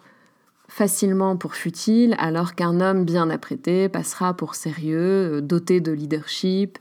facilement 0.68 1.36
pour 1.36 1.54
futile, 1.54 2.14
alors 2.18 2.54
qu'un 2.54 2.80
homme 2.80 3.04
bien 3.04 3.30
apprêté 3.30 3.88
passera 3.88 4.34
pour 4.34 4.54
sérieux, 4.54 5.40
doté 5.40 5.80
de 5.80 5.92
leadership, 5.92 6.78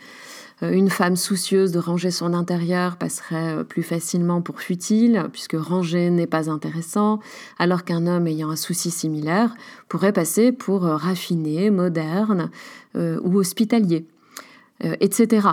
euh, 0.63 0.72
une 0.72 0.89
femme 0.89 1.15
soucieuse 1.15 1.72
de 1.72 1.80
ranger 1.80 2.12
son 2.12 2.34
intérieur 2.34 2.96
passerait 2.96 3.58
euh, 3.58 3.63
plus 3.63 3.84
facilement 3.84 4.41
pour 4.41 4.62
futile, 4.62 5.28
puisque 5.34 5.58
ranger 5.58 6.10
n'est 6.10 6.28
pas 6.28 6.50
intéressant, 6.50 7.20
alors 7.60 7.84
qu'un 7.84 8.08
homme 8.08 8.28
ayant 8.28 8.50
un 8.50 8.56
souci 8.56 8.89
similaire 8.89 9.54
pourrait 9.89 10.13
passer 10.13 10.54
pour 10.54 10.86
euh, 10.86 10.96
raffiné, 10.96 11.70
moderne 11.70 12.50
ou 12.96 13.39
hospitalier, 13.39 14.06
etc. 15.02 15.50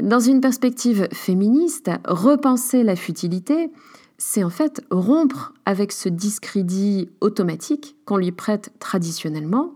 Dans 0.00 0.20
une 0.20 0.40
perspective 0.40 1.08
féministe, 1.12 1.90
repenser 2.06 2.82
la 2.84 2.96
futilité, 2.96 3.70
c'est 4.18 4.44
en 4.44 4.50
fait 4.50 4.82
rompre 4.90 5.54
avec 5.64 5.92
ce 5.92 6.08
discrédit 6.08 7.08
automatique 7.20 7.96
qu'on 8.04 8.18
lui 8.18 8.32
prête 8.32 8.70
traditionnellement 8.78 9.72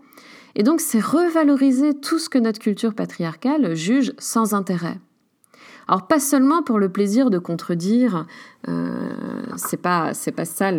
et 0.55 0.63
donc 0.63 0.81
c'est 0.81 1.01
revaloriser 1.01 1.95
tout 1.95 2.19
ce 2.19 2.29
que 2.29 2.39
notre 2.39 2.61
culture 2.61 2.95
patriarcale 2.95 3.75
juge 3.75 4.13
sans 4.19 4.55
intérêt. 4.55 5.01
Alors 5.89 6.07
pas 6.07 6.21
seulement 6.21 6.63
pour 6.63 6.79
le 6.79 6.89
plaisir 6.89 7.31
de 7.31 7.39
contredire, 7.39 8.27
euh, 8.69 9.11
c'est 9.57 9.81
pas 9.81 10.13
pas 10.37 10.45
ça 10.45 10.71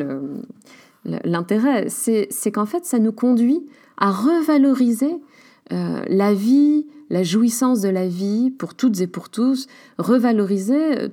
l'intérêt, 1.23 1.89
c'est 1.89 2.51
qu'en 2.51 2.65
fait 2.65 2.85
ça 2.85 2.99
nous 2.99 3.11
conduit 3.11 3.65
à 3.97 4.11
revaloriser 4.11 5.15
euh, 5.71 6.03
la 6.07 6.33
vie, 6.33 6.87
la 7.09 7.23
jouissance 7.23 7.81
de 7.81 7.89
la 7.89 8.07
vie 8.07 8.51
pour 8.51 8.75
toutes 8.75 8.99
et 9.01 9.07
pour 9.07 9.29
tous, 9.29 9.67
revaloriser 9.97 10.99
euh, 10.99 11.09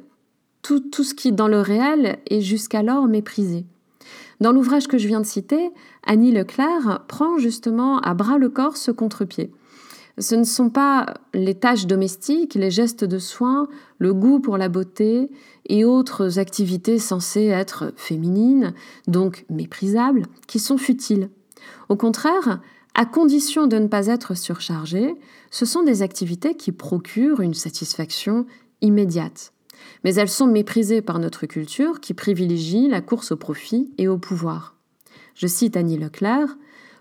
tout, 0.62 0.80
tout 0.80 1.04
ce 1.04 1.14
qui 1.14 1.32
dans 1.32 1.48
le 1.48 1.60
réel 1.60 2.18
est 2.30 2.40
jusqu'alors 2.40 3.06
méprisé. 3.06 3.66
Dans 4.40 4.52
l'ouvrage 4.52 4.88
que 4.88 4.98
je 4.98 5.06
viens 5.06 5.20
de 5.20 5.26
citer, 5.26 5.70
Annie 6.04 6.32
Leclerc 6.32 7.04
prend 7.06 7.38
justement 7.38 8.00
à 8.00 8.14
bras 8.14 8.38
le 8.38 8.48
corps 8.48 8.76
ce 8.76 8.90
contre-pied. 8.90 9.52
Ce 10.18 10.34
ne 10.34 10.44
sont 10.44 10.68
pas 10.68 11.14
les 11.32 11.54
tâches 11.54 11.86
domestiques, 11.86 12.54
les 12.54 12.70
gestes 12.70 13.04
de 13.04 13.18
soins, 13.18 13.68
le 13.98 14.12
goût 14.12 14.40
pour 14.40 14.58
la 14.58 14.68
beauté 14.68 15.30
et 15.68 15.84
autres 15.84 16.38
activités 16.38 16.98
censées 16.98 17.46
être 17.46 17.92
féminines, 17.96 18.74
donc 19.06 19.46
méprisables, 19.48 20.26
qui 20.46 20.58
sont 20.58 20.76
futiles. 20.76 21.30
Au 21.88 21.96
contraire, 21.96 22.60
à 22.94 23.06
condition 23.06 23.66
de 23.66 23.78
ne 23.78 23.88
pas 23.88 24.06
être 24.08 24.34
surchargées, 24.34 25.14
ce 25.50 25.64
sont 25.64 25.82
des 25.82 26.02
activités 26.02 26.56
qui 26.56 26.72
procurent 26.72 27.40
une 27.40 27.54
satisfaction 27.54 28.46
immédiate 28.80 29.52
mais 30.04 30.14
elles 30.14 30.28
sont 30.28 30.46
méprisées 30.46 31.02
par 31.02 31.18
notre 31.18 31.46
culture 31.46 32.00
qui 32.00 32.14
privilégie 32.14 32.88
la 32.88 33.00
course 33.00 33.32
au 33.32 33.36
profit 33.36 33.92
et 33.98 34.08
au 34.08 34.18
pouvoir. 34.18 34.76
Je 35.34 35.46
cite 35.46 35.76
Annie 35.76 35.98
Leclerc 35.98 36.56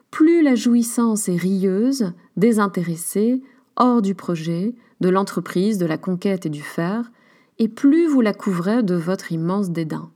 Plus 0.10 0.41
la 0.41 0.56
jouissance 0.56 1.30
est 1.30 1.36
rieuse, 1.36 2.13
désintéressée, 2.38 3.41
hors 3.75 4.01
du 4.01 4.15
projet, 4.15 4.75
de 4.99 5.10
l'entreprise, 5.10 5.77
de 5.77 5.86
la 5.86 5.97
conquête 5.97 6.45
et 6.45 6.49
du 6.49 6.62
faire, 6.62 7.12
et 7.60 7.67
plus 7.67 8.08
vous 8.08 8.21
la 8.21 8.34
couvrez 8.34 8.84
de 8.84 8.95
votre 8.95 9.32
immense 9.32 9.71
dédain. 9.71 10.12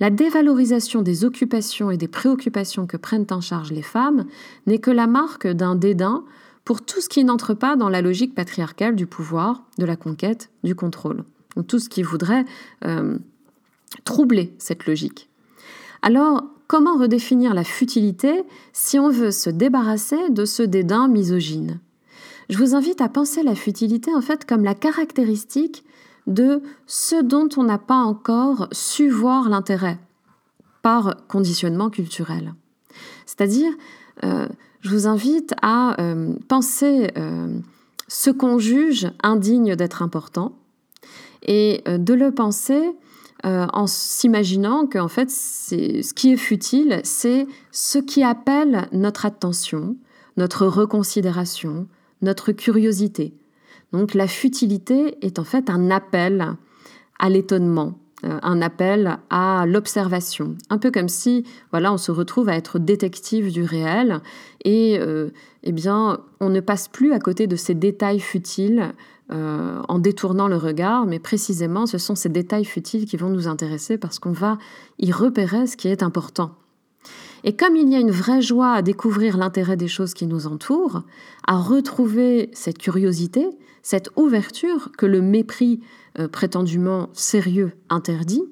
La 0.00 0.08
dévalorisation 0.08 1.02
des 1.02 1.24
occupations 1.24 1.90
et 1.90 1.98
des 1.98 2.08
préoccupations 2.08 2.86
que 2.86 2.96
prennent 2.96 3.26
en 3.30 3.42
charge 3.42 3.70
les 3.70 3.82
femmes 3.82 4.24
n'est 4.66 4.78
que 4.78 4.90
la 4.90 5.06
marque 5.06 5.46
d'un 5.46 5.74
dédain 5.74 6.24
pour 6.64 6.80
tout 6.80 7.00
ce 7.02 7.08
qui 7.08 7.22
n'entre 7.22 7.52
pas 7.52 7.76
dans 7.76 7.90
la 7.90 8.00
logique 8.00 8.34
patriarcale 8.34 8.96
du 8.96 9.06
pouvoir, 9.06 9.62
de 9.78 9.84
la 9.84 9.96
conquête, 9.96 10.50
du 10.64 10.74
contrôle 10.74 11.24
ou 11.56 11.62
tout 11.62 11.78
ce 11.78 11.88
qui 11.88 12.02
voudrait 12.02 12.44
euh, 12.84 13.18
troubler 14.04 14.54
cette 14.58 14.86
logique. 14.86 15.28
Alors, 16.00 16.44
comment 16.66 16.96
redéfinir 16.96 17.52
la 17.52 17.64
futilité 17.64 18.44
si 18.72 18.98
on 18.98 19.10
veut 19.10 19.32
se 19.32 19.50
débarrasser 19.50 20.30
de 20.30 20.44
ce 20.44 20.62
dédain 20.62 21.08
misogyne? 21.08 21.80
Je 22.48 22.56
vous 22.56 22.74
invite 22.74 23.00
à 23.00 23.08
penser 23.08 23.42
la 23.42 23.54
futilité 23.54 24.14
en 24.14 24.20
fait 24.20 24.44
comme 24.44 24.64
la 24.64 24.74
caractéristique 24.74 25.84
de 26.30 26.62
ce 26.86 27.22
dont 27.22 27.48
on 27.58 27.64
n'a 27.64 27.76
pas 27.76 27.98
encore 27.98 28.68
su 28.72 29.10
voir 29.10 29.50
l'intérêt 29.50 29.98
par 30.80 31.16
conditionnement 31.28 31.90
culturel. 31.90 32.54
C'est-à-dire, 33.26 33.72
euh, 34.24 34.48
je 34.80 34.90
vous 34.90 35.06
invite 35.06 35.54
à 35.60 36.00
euh, 36.00 36.32
penser 36.48 37.12
ce 38.08 38.30
qu'on 38.30 38.58
juge 38.58 39.10
indigne 39.22 39.76
d'être 39.76 40.02
important, 40.02 40.54
et 41.42 41.82
euh, 41.88 41.98
de 41.98 42.14
le 42.14 42.32
penser 42.32 42.92
euh, 43.46 43.66
en 43.72 43.86
s'imaginant 43.86 44.86
qu'en 44.86 45.08
fait, 45.08 45.30
ce 45.30 46.12
qui 46.12 46.32
est 46.32 46.36
futile, 46.36 47.00
c'est 47.04 47.46
ce 47.72 47.98
qui 47.98 48.22
appelle 48.22 48.88
notre 48.92 49.24
attention, 49.24 49.96
notre 50.36 50.66
reconsidération, 50.66 51.86
notre 52.20 52.52
curiosité. 52.52 53.32
Donc 53.92 54.14
la 54.14 54.26
futilité 54.26 55.16
est 55.24 55.38
en 55.38 55.44
fait 55.44 55.70
un 55.70 55.90
appel 55.90 56.56
à 57.18 57.28
l'étonnement, 57.28 57.98
euh, 58.24 58.38
un 58.42 58.62
appel 58.62 59.18
à 59.30 59.64
l'observation, 59.66 60.56
un 60.68 60.78
peu 60.78 60.90
comme 60.90 61.08
si 61.08 61.44
voilà 61.70 61.92
on 61.92 61.98
se 61.98 62.12
retrouve 62.12 62.48
à 62.48 62.56
être 62.56 62.78
détective 62.78 63.52
du 63.52 63.62
réel 63.62 64.20
et 64.64 65.00
eh 65.62 65.72
bien 65.72 66.20
on 66.40 66.48
ne 66.50 66.60
passe 66.60 66.88
plus 66.88 67.12
à 67.12 67.18
côté 67.18 67.46
de 67.46 67.56
ces 67.56 67.74
détails 67.74 68.20
futiles 68.20 68.92
euh, 69.32 69.80
en 69.86 70.00
détournant 70.00 70.48
le 70.48 70.56
regard, 70.56 71.06
mais 71.06 71.20
précisément 71.20 71.86
ce 71.86 71.98
sont 71.98 72.16
ces 72.16 72.28
détails 72.28 72.64
futiles 72.64 73.06
qui 73.06 73.16
vont 73.16 73.28
nous 73.28 73.46
intéresser 73.46 73.96
parce 73.96 74.18
qu'on 74.18 74.32
va 74.32 74.58
y 74.98 75.12
repérer 75.12 75.68
ce 75.68 75.76
qui 75.76 75.86
est 75.86 76.02
important. 76.02 76.50
Et 77.44 77.56
comme 77.56 77.76
il 77.76 77.88
y 77.88 77.96
a 77.96 78.00
une 78.00 78.10
vraie 78.10 78.42
joie 78.42 78.72
à 78.72 78.82
découvrir 78.82 79.36
l'intérêt 79.36 79.76
des 79.76 79.88
choses 79.88 80.14
qui 80.14 80.26
nous 80.26 80.46
entourent, 80.46 81.02
à 81.46 81.56
retrouver 81.56 82.50
cette 82.52 82.78
curiosité, 82.78 83.48
cette 83.82 84.10
ouverture 84.16 84.90
que 84.96 85.06
le 85.06 85.22
mépris 85.22 85.80
euh, 86.18 86.28
prétendument 86.28 87.08
sérieux 87.12 87.72
interdit, 87.88 88.44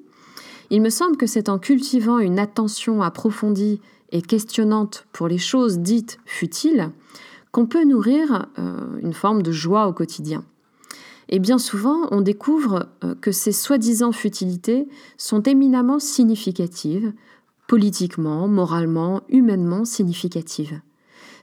il 0.71 0.81
me 0.81 0.89
semble 0.89 1.17
que 1.17 1.27
c'est 1.27 1.49
en 1.49 1.59
cultivant 1.59 2.19
une 2.19 2.39
attention 2.39 3.01
approfondie 3.01 3.81
et 4.11 4.21
questionnante 4.21 5.07
pour 5.11 5.27
les 5.27 5.37
choses 5.37 5.79
dites 5.79 6.19
futiles 6.25 6.91
qu'on 7.51 7.65
peut 7.65 7.83
nourrir 7.83 8.47
euh, 8.59 8.99
une 9.01 9.13
forme 9.13 9.41
de 9.41 9.51
joie 9.51 9.87
au 9.87 9.93
quotidien. 9.93 10.43
Et 11.29 11.39
bien 11.39 11.57
souvent, 11.57 12.07
on 12.11 12.21
découvre 12.21 12.87
euh, 13.03 13.15
que 13.15 13.31
ces 13.31 13.51
soi-disant 13.51 14.11
futilités 14.11 14.87
sont 15.17 15.41
éminemment 15.43 15.99
significatives, 15.99 17.13
politiquement, 17.69 18.47
moralement, 18.47 19.21
humainement 19.29 19.85
significatives. 19.85 20.81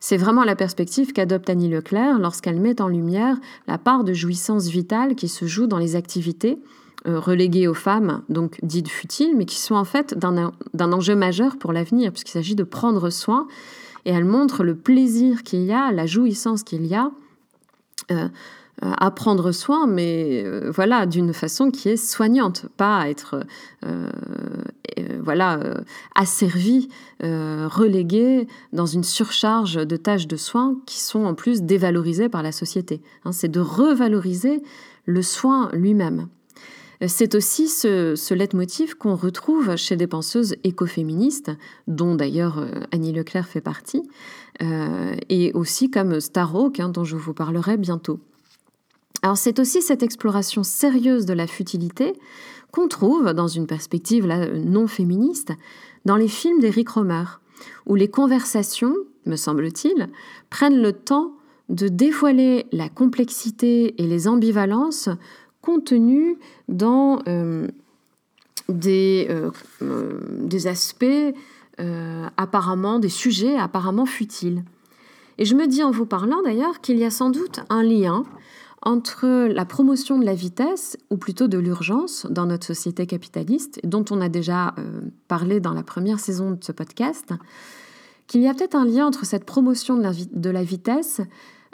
C'est 0.00 0.16
vraiment 0.16 0.42
la 0.42 0.56
perspective 0.56 1.12
qu'adopte 1.12 1.48
Annie 1.48 1.70
Leclerc 1.70 2.18
lorsqu'elle 2.18 2.60
met 2.60 2.82
en 2.82 2.88
lumière 2.88 3.36
la 3.68 3.78
part 3.78 4.02
de 4.02 4.12
jouissance 4.12 4.66
vitale 4.66 5.14
qui 5.14 5.28
se 5.28 5.46
joue 5.46 5.68
dans 5.68 5.78
les 5.78 5.94
activités 5.94 6.58
euh, 7.06 7.20
reléguées 7.20 7.68
aux 7.68 7.74
femmes, 7.74 8.22
donc 8.28 8.58
dites 8.64 8.88
futiles, 8.88 9.36
mais 9.36 9.44
qui 9.44 9.60
sont 9.60 9.76
en 9.76 9.84
fait 9.84 10.18
d'un 10.18 10.92
enjeu 10.92 11.14
majeur 11.14 11.58
pour 11.58 11.72
l'avenir, 11.72 12.10
puisqu'il 12.10 12.32
s'agit 12.32 12.56
de 12.56 12.64
prendre 12.64 13.08
soin. 13.08 13.46
Et 14.04 14.10
elle 14.10 14.24
montre 14.24 14.64
le 14.64 14.74
plaisir 14.74 15.44
qu'il 15.44 15.62
y 15.62 15.72
a, 15.72 15.92
la 15.92 16.06
jouissance 16.06 16.64
qu'il 16.64 16.86
y 16.86 16.94
a. 16.96 17.12
Euh, 18.10 18.28
euh, 18.84 18.92
à 18.98 19.10
prendre 19.10 19.52
soin, 19.52 19.86
mais 19.86 20.44
voilà, 20.68 21.06
d'une 21.06 21.32
façon 21.32 21.70
qui 21.70 21.88
est 21.88 21.96
soignante, 21.96 22.66
pas 22.76 22.98
à 22.98 23.08
être 23.08 23.42
voilà, 25.22 25.60
asservi, 26.14 26.88
relégué 27.20 28.46
dans 28.72 28.86
une 28.86 29.04
surcharge 29.04 29.74
de 29.74 29.96
tâches 29.96 30.26
de 30.26 30.36
soins 30.36 30.76
qui 30.86 31.00
sont 31.00 31.24
en 31.24 31.34
plus 31.34 31.62
dévalorisées 31.62 32.28
par 32.28 32.42
la 32.42 32.52
société. 32.52 33.02
Hein. 33.24 33.32
c'est 33.32 33.48
de 33.48 33.60
revaloriser 33.60 34.62
le 35.04 35.22
soin 35.22 35.70
lui-même. 35.72 36.28
C'est 37.06 37.34
aussi 37.34 37.68
ce, 37.68 38.14
ce 38.16 38.32
leitmotiv 38.32 38.96
qu'on 38.96 39.16
retrouve 39.16 39.76
chez 39.76 39.96
des 39.96 40.06
penseuses 40.06 40.56
écoféministes, 40.64 41.50
dont 41.86 42.14
d'ailleurs 42.14 42.66
Annie 42.90 43.12
Leclerc 43.12 43.46
fait 43.46 43.60
partie, 43.60 44.02
et 44.60 45.52
aussi 45.52 45.90
comme 45.90 46.20
Starhawk, 46.20 46.80
hein, 46.80 46.88
dont 46.88 47.04
je 47.04 47.16
vous 47.16 47.34
parlerai 47.34 47.76
bientôt. 47.76 48.20
Alors 49.22 49.36
c'est 49.36 49.58
aussi 49.58 49.82
cette 49.82 50.02
exploration 50.02 50.62
sérieuse 50.62 51.26
de 51.26 51.32
la 51.32 51.46
futilité 51.46 52.14
qu'on 52.72 52.88
trouve 52.88 53.32
dans 53.32 53.48
une 53.48 53.66
perspective 53.66 54.26
non 54.26 54.86
féministe 54.86 55.52
dans 56.04 56.16
les 56.16 56.28
films 56.28 56.60
d'Eric 56.60 56.88
Romer, 56.90 57.24
où 57.86 57.94
les 57.94 58.08
conversations, 58.08 58.94
me 59.24 59.36
semble-t-il, 59.36 60.08
prennent 60.50 60.80
le 60.80 60.92
temps 60.92 61.32
de 61.68 61.88
dévoiler 61.88 62.66
la 62.72 62.88
complexité 62.88 64.00
et 64.00 64.06
les 64.06 64.28
ambivalences 64.28 65.08
contenues 65.62 66.38
dans 66.68 67.20
euh, 67.26 67.66
des, 68.68 69.26
euh, 69.30 69.50
euh, 69.82 70.20
des, 70.30 70.68
aspects 70.68 71.04
apparemment, 72.38 72.98
des 72.98 73.10
sujets 73.10 73.58
apparemment 73.58 74.06
futiles. 74.06 74.64
Et 75.36 75.44
je 75.44 75.54
me 75.54 75.66
dis 75.66 75.82
en 75.82 75.90
vous 75.90 76.06
parlant 76.06 76.40
d'ailleurs 76.42 76.80
qu'il 76.80 76.96
y 76.96 77.04
a 77.04 77.10
sans 77.10 77.28
doute 77.28 77.60
un 77.68 77.82
lien 77.82 78.24
entre 78.82 79.48
la 79.48 79.64
promotion 79.64 80.18
de 80.18 80.24
la 80.24 80.34
vitesse, 80.34 80.96
ou 81.10 81.16
plutôt 81.16 81.48
de 81.48 81.58
l'urgence, 81.58 82.26
dans 82.30 82.46
notre 82.46 82.66
société 82.66 83.06
capitaliste, 83.06 83.80
dont 83.84 84.04
on 84.10 84.20
a 84.20 84.28
déjà 84.28 84.74
euh, 84.78 85.00
parlé 85.28 85.60
dans 85.60 85.72
la 85.72 85.82
première 85.82 86.20
saison 86.20 86.52
de 86.52 86.62
ce 86.62 86.72
podcast, 86.72 87.32
qu'il 88.26 88.42
y 88.42 88.48
a 88.48 88.54
peut-être 88.54 88.74
un 88.74 88.84
lien 88.84 89.06
entre 89.06 89.24
cette 89.24 89.44
promotion 89.44 89.96
de 89.96 90.50
la, 90.50 90.62
vitesse 90.62 91.20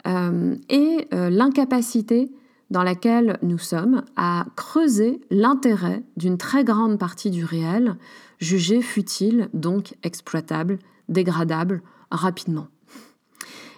euh, 0.07 0.55
et 0.69 1.07
euh, 1.13 1.29
l'incapacité 1.29 2.31
dans 2.69 2.83
laquelle 2.83 3.37
nous 3.43 3.57
sommes 3.57 4.03
à 4.15 4.45
creuser 4.55 5.21
l'intérêt 5.29 6.03
d'une 6.17 6.37
très 6.37 6.63
grande 6.63 6.97
partie 6.97 7.29
du 7.29 7.43
réel, 7.45 7.95
jugé 8.39 8.81
futile, 8.81 9.49
donc 9.53 9.95
exploitable, 10.03 10.79
dégradable, 11.09 11.81
rapidement. 12.09 12.67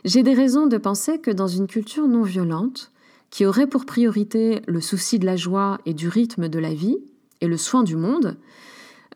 J'ai 0.06 0.24
des 0.24 0.34
raisons 0.34 0.68
de 0.68 0.78
penser 0.78 1.20
que 1.20 1.32
dans 1.32 1.48
une 1.48 1.68
culture 1.68 2.08
non 2.08 2.22
violente, 2.22 2.92
qui 3.30 3.46
aurait 3.46 3.68
pour 3.68 3.86
priorité 3.86 4.62
le 4.68 4.82
souci 4.82 5.20
de 5.20 5.26
la 5.26 5.36
joie 5.36 5.80
et 5.86 5.94
du 5.94 6.08
rythme 6.08 6.48
de 6.48 6.60
la 6.60 6.74
vie 6.74 6.98
et 7.42 7.48
le 7.48 7.58
soin 7.58 7.84
du 7.84 7.96
monde, 7.96 8.38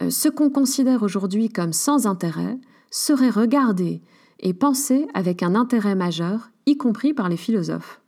euh, 0.02 0.10
ce 0.10 0.30
qu'on 0.30 0.50
considère 0.50 1.04
aujourd'hui 1.04 1.50
comme 1.50 1.74
sans 1.74 2.08
intérêt 2.08 2.58
serait 2.92 3.30
regardé 3.30 4.02
et 4.40 4.54
pensé 4.54 5.08
avec 5.14 5.44
un 5.44 5.56
intérêt 5.56 5.96
majeur, 5.96 6.50
y 6.66 6.78
compris 6.78 7.14
par 7.14 7.30
les 7.30 7.38
philosophes. 7.38 8.02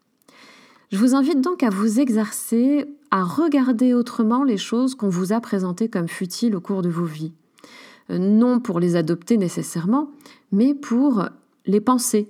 Je 0.91 0.97
vous 0.97 1.15
invite 1.15 1.41
donc 1.41 1.63
à 1.63 1.69
vous 1.69 1.99
exercer 1.99 2.85
à 3.11 3.23
regarder 3.23 3.93
autrement 3.93 4.43
les 4.43 4.57
choses 4.57 4.95
qu'on 4.95 5.09
vous 5.09 5.33
a 5.33 5.39
présentées 5.41 5.89
comme 5.89 6.07
futiles 6.07 6.55
au 6.55 6.61
cours 6.61 6.81
de 6.81 6.89
vos 6.89 7.05
vies. 7.05 7.33
Euh, 8.09 8.17
non 8.17 8.59
pour 8.59 8.79
les 8.79 8.95
adopter 8.95 9.37
nécessairement, 9.37 10.11
mais 10.51 10.73
pour 10.73 11.25
les 11.65 11.81
penser, 11.81 12.29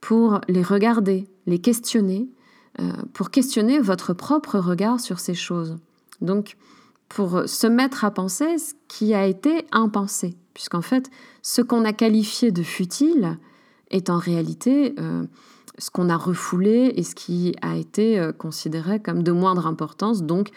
pour 0.00 0.40
les 0.48 0.62
regarder, 0.62 1.26
les 1.46 1.58
questionner 1.58 2.28
pour 3.12 3.30
questionner 3.30 3.80
votre 3.80 4.12
propre 4.12 4.58
regard 4.58 5.00
sur 5.00 5.18
ces 5.18 5.34
choses. 5.34 5.78
Donc, 6.20 6.56
pour 7.08 7.42
se 7.46 7.66
mettre 7.66 8.04
à 8.04 8.10
penser 8.10 8.58
ce 8.58 8.74
qui 8.86 9.14
a 9.14 9.26
été 9.26 9.66
impensé, 9.72 10.36
puisqu'en 10.54 10.82
fait, 10.82 11.10
ce 11.42 11.62
qu'on 11.62 11.84
a 11.84 11.92
qualifié 11.92 12.50
de 12.50 12.62
futile 12.62 13.38
est 13.90 14.10
en 14.10 14.18
réalité 14.18 14.94
euh, 14.98 15.24
ce 15.78 15.90
qu'on 15.90 16.10
a 16.10 16.16
refoulé 16.16 16.92
et 16.96 17.02
ce 17.02 17.14
qui 17.14 17.54
a 17.62 17.76
été 17.76 18.18
euh, 18.18 18.32
considéré 18.32 19.00
comme 19.00 19.22
de 19.22 19.32
moindre 19.32 19.66
importance, 19.66 20.22
donc 20.22 20.50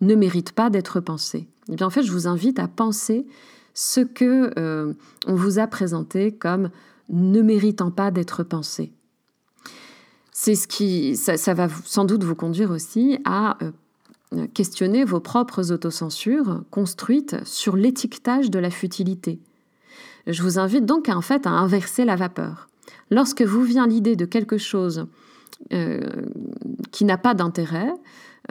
ne 0.00 0.14
mérite 0.14 0.52
pas 0.52 0.70
d'être 0.70 1.00
pensé. 1.00 1.38
Et 1.38 1.72
eh 1.72 1.76
bien 1.76 1.88
en 1.88 1.90
fait, 1.90 2.04
je 2.04 2.12
vous 2.12 2.28
invite 2.28 2.60
à 2.60 2.68
penser 2.68 3.26
ce 3.74 4.00
que 4.00 4.94
on 5.26 5.34
vous 5.34 5.58
a 5.58 5.66
présenté 5.66 6.32
comme 6.32 6.70
ne 7.08 7.42
méritant 7.42 7.90
pas 7.90 8.10
d'être 8.10 8.42
pensé. 8.44 8.92
C'est 10.38 10.54
ce 10.54 10.68
qui, 10.68 11.16
ça, 11.16 11.54
va 11.54 11.66
sans 11.86 12.04
doute 12.04 12.22
vous 12.22 12.34
conduire 12.34 12.70
aussi 12.70 13.18
à 13.24 13.56
euh, 13.62 14.46
questionner 14.52 15.02
vos 15.02 15.18
propres 15.18 15.72
autocensures 15.72 16.62
construites 16.70 17.42
sur 17.46 17.74
l'étiquetage 17.74 18.50
de 18.50 18.58
la 18.58 18.68
futilité. 18.68 19.38
Je 20.26 20.42
vous 20.42 20.58
invite 20.58 20.84
donc 20.84 21.08
en 21.08 21.22
fait 21.22 21.46
à 21.46 21.50
inverser 21.52 22.04
la 22.04 22.16
vapeur. 22.16 22.68
Lorsque 23.10 23.40
vous 23.40 23.62
vient 23.62 23.86
l'idée 23.86 24.14
de 24.14 24.26
quelque 24.26 24.58
chose 24.58 25.06
euh, 25.72 26.02
qui 26.92 27.06
n'a 27.06 27.16
pas 27.16 27.32
d'intérêt, 27.32 27.94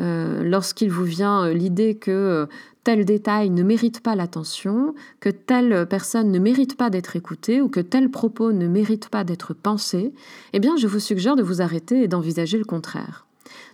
euh, 0.02 0.44
lorsqu'il 0.44 0.92
vous 0.92 1.04
vient 1.04 1.50
l'idée 1.50 1.96
que 1.96 2.48
tel 2.84 3.06
détail 3.06 3.50
ne 3.50 3.64
mérite 3.64 4.02
pas 4.02 4.16
l'attention, 4.16 4.94
que 5.20 5.30
telle 5.30 5.88
personne 5.88 6.32
ne 6.32 6.40
mérite 6.40 6.78
pas 6.78 6.90
d'être 6.90 7.16
écoutée 7.16 7.62
ou 7.62 7.70
que 7.70 7.80
tel 7.80 8.12
propos 8.12 8.52
ne 8.52 8.68
mérite 8.68 9.10
pas 9.10 9.24
d'être 9.24 9.54
pensé, 9.54 10.14
eh 10.54 10.60
bien 10.60 10.76
je 10.78 10.88
vous 10.88 11.00
suggère 11.00 11.36
de 11.36 11.44
vous 11.44 11.62
arrêter 11.62 12.04
et 12.04 12.08
d'envisager 12.08 12.58
le 12.58 12.66
contraire. 12.66 13.26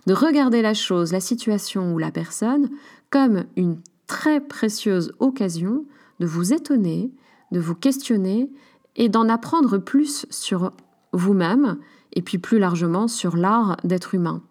De 0.06 0.14
regarder 0.14 0.62
la 0.62 0.74
chose, 0.74 1.12
la 1.12 1.20
situation 1.20 1.92
ou 1.92 1.98
la 1.98 2.10
personne 2.10 2.70
comme 3.10 3.44
une 3.56 3.78
très 4.06 4.40
précieuse 4.40 5.12
occasion 5.18 5.84
de 6.20 6.26
vous 6.26 6.52
étonner, 6.52 7.10
de 7.50 7.60
vous 7.60 7.74
questionner 7.74 8.50
et 8.96 9.08
d'en 9.08 9.28
apprendre 9.28 9.78
plus 9.78 10.26
sur 10.30 10.72
vous-même 11.12 11.78
et 12.12 12.22
puis 12.22 12.38
plus 12.38 12.58
largement 12.58 13.08
sur 13.08 13.36
l'art 13.36 13.76
d'être 13.84 14.14
humain. 14.14 14.42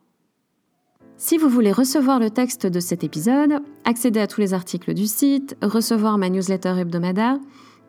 Si 1.24 1.38
vous 1.38 1.50
voulez 1.50 1.72
recevoir 1.72 2.20
le 2.20 2.32
texte 2.32 2.66
de 2.66 2.80
cet 2.80 3.04
épisode, 3.04 3.62
accéder 3.86 4.20
à 4.20 4.26
tous 4.26 4.42
les 4.42 4.56
articles 4.56 4.96
du 4.96 5.06
site, 5.06 5.56
recevoir 5.62 6.18
ma 6.18 6.30
newsletter 6.30 6.74
hebdomadaire, 6.80 7.38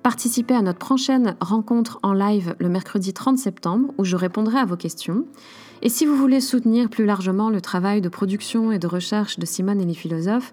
participer 0.03 0.53
à 0.53 0.61
notre 0.61 0.79
prochaine 0.79 1.35
rencontre 1.40 1.99
en 2.03 2.12
live 2.12 2.55
le 2.59 2.68
mercredi 2.68 3.14
30 3.14 3.38
septembre 3.38 3.95
où 3.97 4.05
je 4.05 4.16
répondrai 4.16 4.59
à 4.59 4.66
vos 4.66 4.77
questions, 4.77 5.25
et 5.81 5.88
si 5.88 6.05
vous 6.05 6.14
voulez 6.14 6.42
soutenir 6.42 6.90
plus 6.90 7.07
largement 7.07 7.49
le 7.49 7.62
travail 7.62 8.03
de 8.03 8.11
production 8.11 8.71
et 8.71 8.79
de 8.79 8.87
recherche 8.87 9.38
de 9.38 9.47
Simone 9.47 9.81
et 9.81 9.87
les 9.87 9.95
philosophes, 9.95 10.53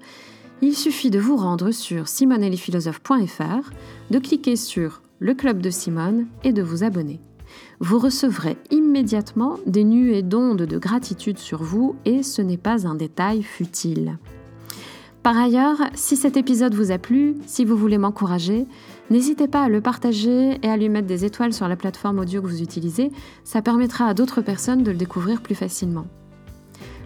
il 0.61 0.73
suffit 0.73 1.09
de 1.09 1.19
vous 1.19 1.35
rendre 1.35 1.71
sur 1.71 2.07
simoneetlesphilosophes.fr, 2.07 3.71
de 4.09 4.19
cliquer 4.19 4.55
sur 4.55 5.01
le 5.19 5.33
club 5.33 5.59
de 5.59 5.69
Simone 5.69 6.27
et 6.45 6.53
de 6.53 6.63
vous 6.63 6.85
abonner 6.85 7.19
vous 7.79 7.99
recevrez 7.99 8.57
immédiatement 8.71 9.57
des 9.65 9.83
nuées 9.83 10.21
d'ondes 10.21 10.63
de 10.63 10.77
gratitude 10.77 11.37
sur 11.37 11.63
vous 11.63 11.95
et 12.05 12.23
ce 12.23 12.41
n'est 12.41 12.57
pas 12.57 12.87
un 12.87 12.95
détail 12.95 13.43
futile. 13.43 14.17
Par 15.23 15.37
ailleurs, 15.37 15.77
si 15.95 16.15
cet 16.15 16.37
épisode 16.37 16.73
vous 16.73 16.91
a 16.91 16.97
plu, 16.97 17.35
si 17.45 17.65
vous 17.65 17.75
voulez 17.75 17.97
m'encourager, 17.97 18.65
n'hésitez 19.09 19.47
pas 19.47 19.63
à 19.63 19.69
le 19.69 19.81
partager 19.81 20.57
et 20.63 20.69
à 20.69 20.77
lui 20.77 20.87
mettre 20.87 21.07
des 21.07 21.25
étoiles 21.25 21.53
sur 21.53 21.67
la 21.67 21.75
plateforme 21.75 22.19
audio 22.19 22.41
que 22.41 22.47
vous 22.47 22.61
utilisez, 22.61 23.11
ça 23.43 23.61
permettra 23.61 24.05
à 24.05 24.13
d'autres 24.13 24.41
personnes 24.41 24.83
de 24.83 24.91
le 24.91 24.97
découvrir 24.97 25.41
plus 25.41 25.55
facilement. 25.55 26.05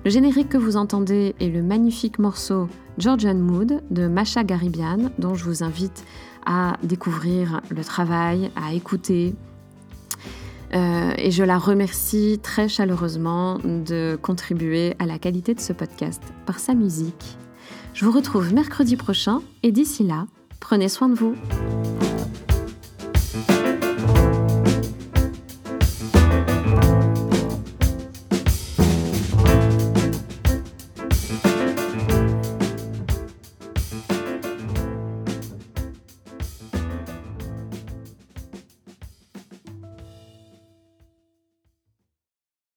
Le 0.05 0.11
générique 0.11 0.49
que 0.49 0.57
vous 0.57 0.77
entendez 0.77 1.33
est 1.39 1.49
le 1.49 1.63
magnifique 1.63 2.19
morceau 2.19 2.67
Georgian 2.97 3.35
Mood 3.35 3.81
de 3.89 4.07
Masha 4.07 4.43
Garibian, 4.43 5.11
dont 5.17 5.33
je 5.33 5.45
vous 5.45 5.63
invite 5.63 6.05
à 6.45 6.77
découvrir 6.83 7.61
le 7.69 7.83
travail, 7.83 8.51
à 8.55 8.73
écouter. 8.73 9.33
Euh, 10.73 11.13
et 11.17 11.31
je 11.31 11.43
la 11.43 11.57
remercie 11.57 12.39
très 12.41 12.67
chaleureusement 12.67 13.59
de 13.63 14.17
contribuer 14.21 14.95
à 14.99 15.05
la 15.05 15.19
qualité 15.19 15.53
de 15.53 15.59
ce 15.59 15.73
podcast 15.73 16.21
par 16.45 16.59
sa 16.59 16.73
musique. 16.73 17.37
Je 17.93 18.05
vous 18.05 18.11
retrouve 18.11 18.53
mercredi 18.53 18.95
prochain 18.95 19.41
et 19.61 19.71
d'ici 19.71 20.03
là, 20.03 20.25
prenez 20.59 20.89
soin 20.89 21.09
de 21.09 21.15
vous. 21.15 21.35